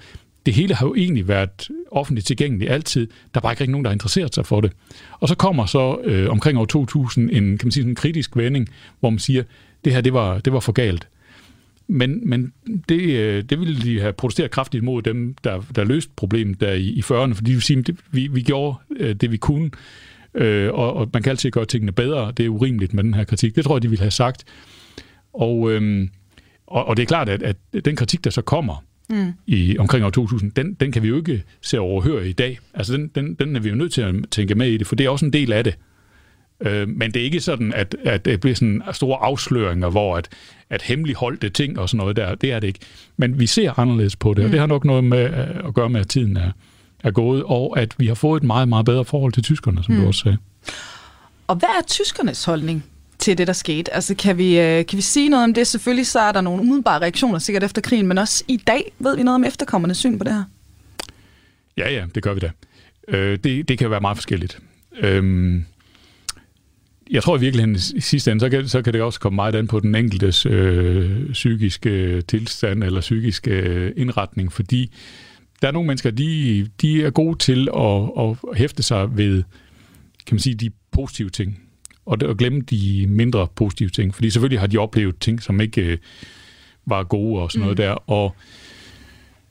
[0.47, 3.09] det hele har jo egentlig været offentligt tilgængeligt altid.
[3.35, 4.73] Der var ikke rigtig nogen, der har interesseret sig for det.
[5.21, 8.69] Og så kommer så øh, omkring år 2000 en, kan man sige, en kritisk vending,
[9.01, 9.43] hvor man siger,
[9.85, 11.09] det her det var, det var for galt.
[11.89, 12.53] Men, men
[12.89, 16.73] det, øh, det ville de have protesteret kraftigt mod dem, der, der løste problemet der
[16.73, 19.71] i, i 40'erne, fordi de vil sige, det, vi, vi gjorde øh, det, vi kunne,
[20.35, 22.33] øh, og, og man kan altid gøre tingene bedre.
[22.37, 23.57] Det er urimeligt med den her kritik.
[23.57, 24.45] Det tror jeg, de ville have sagt.
[25.33, 26.09] Og, øh,
[26.67, 29.33] og, og det er klart, at, at den kritik, der så kommer, mm.
[29.47, 32.59] i omkring år 2000, den, den kan vi jo ikke se overhøre i dag.
[32.75, 34.97] Altså den, den, den er vi jo nødt til at tænke med i det, for
[34.97, 35.79] det er også en del af det.
[36.61, 40.29] Øh, men det er ikke sådan, at, at det bliver sådan store afsløringer, hvor at,
[40.71, 42.81] at hemmeligholdte ting og sådan noget der, det er det ikke.
[43.17, 46.01] Men vi ser anderledes på det, og det har nok noget med at gøre med,
[46.01, 46.51] at tiden er,
[47.05, 49.95] er gået, og at vi har fået et meget, meget bedre forhold til tyskerne, som
[49.95, 50.01] mm.
[50.01, 50.39] du også sagde.
[51.47, 52.85] Og hvad er tyskernes holdning
[53.19, 53.95] til det, der skete?
[53.95, 55.67] Altså, kan vi, øh, kan vi sige noget om det?
[55.67, 59.17] Selvfølgelig så er der nogle umiddelbare reaktioner sikkert efter krigen, men også i dag ved
[59.17, 60.45] vi noget om efterkommernes syn på det her?
[61.77, 62.51] Ja, ja, det gør vi da.
[63.09, 64.59] Øh, det, det kan være meget forskelligt.
[64.99, 65.63] Øh,
[67.11, 69.55] jeg tror i virkeligheden i sidste ende, så kan, så kan det også komme meget
[69.55, 74.93] an på den enkeltes øh, psykiske tilstand eller psykiske øh, indretning, fordi
[75.63, 79.43] der er nogle mennesker, de, de er gode til at, at hæfte sig ved,
[80.27, 81.63] kan man sige, de positive ting,
[82.07, 85.83] og, og glemme de mindre positive ting, fordi selvfølgelig har de oplevet ting, som ikke
[85.83, 85.99] øh,
[86.87, 87.83] var gode og sådan noget mm.
[87.83, 88.37] der, og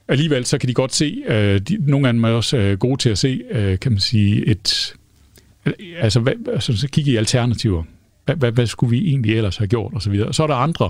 [0.08, 2.98] alligevel så kan de godt se, øh, de, nogle af dem er også øh, gode
[2.98, 4.96] til at se, øh, kan man sige, et
[5.98, 7.84] altså, hvad, altså så kigge i alternativer.
[8.26, 10.28] Hvad, hvad, hvad skulle vi egentlig ellers have gjort, og så videre.
[10.28, 10.90] Og så er der andre,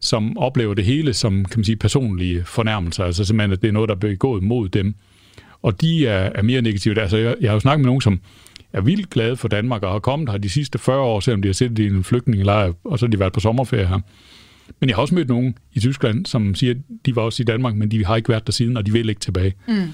[0.00, 3.72] som oplever det hele som, kan man sige, personlige fornærmelser, altså simpelthen, at det er
[3.72, 4.94] noget, der er begået mod dem.
[5.62, 7.00] Og de er, er mere negative.
[7.00, 8.20] Altså, jeg, jeg har jo snakket med nogen, som
[8.72, 11.48] er vildt glade for Danmark, og har kommet her de sidste 40 år, selvom de
[11.48, 14.00] har siddet i en flygtningelejr, og så har de været på sommerferie her.
[14.80, 17.44] Men jeg har også mødt nogen i Tyskland, som siger, at de var også i
[17.44, 19.54] Danmark, men de har ikke været der siden, og de vil ikke tilbage.
[19.68, 19.88] Mm.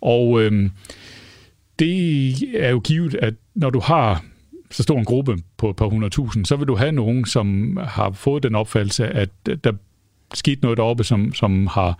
[0.00, 0.70] Og øhm,
[1.78, 4.24] det er jo givet, at når du har
[4.70, 8.10] så stor en gruppe på et par hundredtusind, så vil du have nogen, som har
[8.10, 9.28] fået den opfattelse, at
[9.64, 9.72] der
[10.34, 11.98] skete noget deroppe, som, som har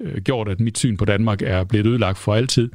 [0.00, 2.70] øh, gjort, at mit syn på Danmark er blevet ødelagt for altid.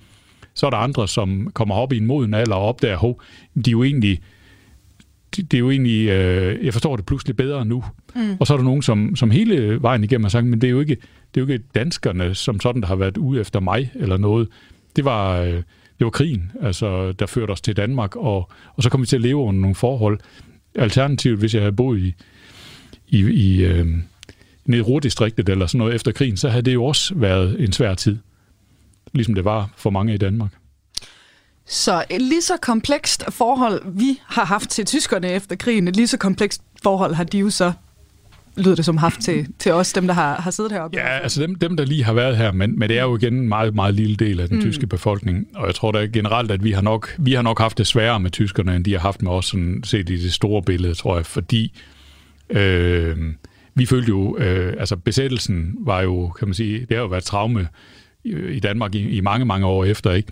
[0.54, 3.22] Så er der andre, som kommer op i en moden alder og opdager, hov,
[3.56, 4.20] de er jo egentlig,
[5.36, 7.84] det er jo egentlig, øh, jeg forstår det pludselig bedre nu.
[8.16, 8.38] Mm.
[8.40, 10.72] Og så er der nogen, som, som hele vejen igennem har sagt, men det er
[10.72, 10.96] jo ikke,
[11.36, 14.48] det er jo ikke danskerne som sådan, der har været ude efter mig eller noget.
[14.96, 15.62] Det var, øh,
[16.02, 19.16] det var krigen, altså, der førte os til Danmark, og, og så kom vi til
[19.16, 20.20] at leve under nogle forhold.
[20.76, 22.16] Alternativt, hvis jeg havde boet i,
[23.08, 23.88] i, i øh,
[24.66, 27.72] nede i Ruhrdistriktet eller sådan noget efter krigen, så havde det jo også været en
[27.72, 28.18] svær tid,
[29.14, 30.52] ligesom det var for mange i Danmark.
[31.66, 36.08] Så et lige så komplekst forhold, vi har haft til tyskerne efter krigen, et lige
[36.08, 37.74] så komplekst forhold har de jo så
[38.58, 40.98] lyder det som haft til, til os, dem der har, har siddet heroppe?
[40.98, 43.34] Ja, altså dem, dem, der lige har været her, men, men det er jo igen
[43.34, 44.62] en meget, meget lille del af den mm.
[44.62, 47.78] tyske befolkning, og jeg tror da generelt, at vi har, nok, vi har nok haft
[47.78, 50.62] det sværere med tyskerne, end de har haft med os, sådan set i det store
[50.64, 51.80] billede, tror jeg, fordi
[52.50, 53.18] øh,
[53.76, 57.24] vi følte jo, øh, altså besættelsen var jo, kan man sige, det har jo været
[57.24, 57.68] traume
[58.24, 60.32] i, Danmark i, i mange, mange år efter, ikke?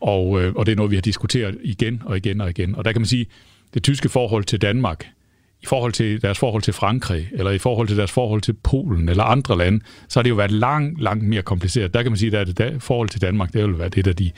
[0.00, 2.74] Og, øh, og det er noget, vi har diskuteret igen og igen og igen.
[2.74, 3.26] Og der kan man sige,
[3.74, 5.06] det tyske forhold til Danmark,
[5.62, 9.08] i forhold til deres forhold til Frankrig, eller i forhold til deres forhold til Polen
[9.08, 11.94] eller andre lande, så har det jo været langt, langt mere kompliceret.
[11.94, 14.30] Der kan man sige, at det forhold til Danmark, det vil være det af de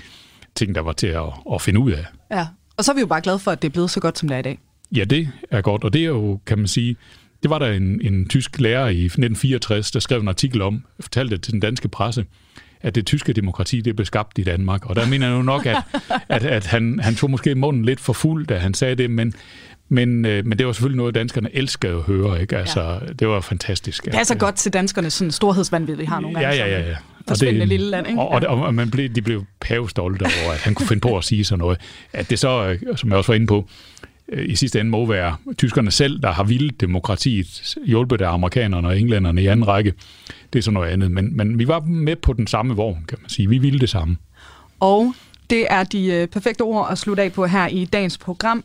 [0.55, 1.23] ting, der var til at,
[1.53, 2.05] at finde ud af.
[2.31, 2.47] Ja,
[2.77, 4.29] og så er vi jo bare glade for, at det er blevet så godt, som
[4.29, 4.59] det er i dag.
[4.97, 6.97] Ja, det er godt, og det er jo, kan man sige,
[7.43, 11.37] det var der en, en tysk lærer i 1964, der skrev en artikel om, fortalte
[11.37, 12.25] det til den danske presse,
[12.81, 14.87] at det tyske demokrati det blev skabt i Danmark.
[14.87, 15.77] Og der mener jeg jo nok, at,
[16.29, 19.35] at, at han, han tog måske munden lidt for fuld, da han sagde det, men,
[19.89, 22.41] men, øh, men det var selvfølgelig noget, danskerne elskede at høre.
[22.41, 22.57] Ikke?
[22.57, 23.13] Altså, ja.
[23.19, 24.05] Det var fantastisk.
[24.05, 26.57] Det er så godt til danskernes sådan, storhedsvandvid, vi har nogle gange.
[26.57, 26.89] Ja, ja, ja.
[26.89, 26.97] ja.
[27.29, 28.21] Forsvindende det, lille land, ikke?
[28.21, 31.25] Og, og, og man blev, de blev pavestolte over, at han kunne finde på at
[31.25, 31.81] sige sådan noget.
[32.13, 33.69] At det så, øh, som jeg også var inde på,
[34.29, 38.89] øh, i sidste ende må være tyskerne selv, der har vildt demokratiet, hjulpet af amerikanerne
[38.89, 39.93] og englænderne i anden række.
[40.53, 41.11] Det er så noget andet.
[41.11, 43.49] Men, men vi var med på den samme vogn, kan man sige.
[43.49, 44.17] Vi ville det samme.
[44.81, 45.15] Og
[45.51, 48.65] det er de øh, perfekte ord at slutte af på her i dagens program.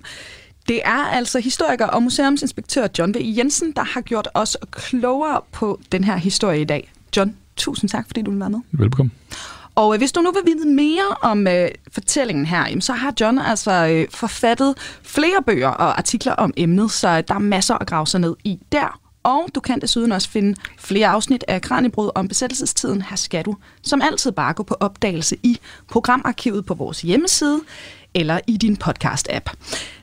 [0.70, 3.18] Det er altså historiker og museumsinspektør John V.
[3.38, 6.92] Jensen, der har gjort os klogere på den her historie i dag.
[7.18, 8.60] John, tusind tak, fordi du vil være med.
[8.72, 9.12] Velkommen.
[9.76, 13.14] Og øh, hvis du nu vil vide mere om øh, fortællingen her, jamen, så har
[13.22, 17.88] John altså øh, forfattet flere bøger og artikler om emnet, så der er masser at
[17.88, 19.00] grave sig ned i der.
[19.24, 23.02] Og du kan desuden også finde flere afsnit af Kranjebrud om besættelsestiden.
[23.02, 25.60] Her skal du som altid bare gå på opdagelse i
[25.92, 27.62] programarkivet på vores hjemmeside
[28.14, 29.50] eller i din podcast-app.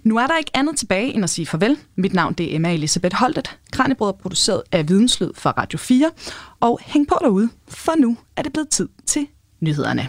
[0.03, 1.77] Nu er der ikke andet tilbage end at sige farvel.
[1.97, 3.59] Mit navn det er Emma Elisabeth Holtet.
[3.73, 6.11] Kranjebrød er produceret af Videnslyd for Radio 4.
[6.61, 9.27] Og hæng på derude, for nu er det blevet tid til
[9.61, 10.09] nyhederne.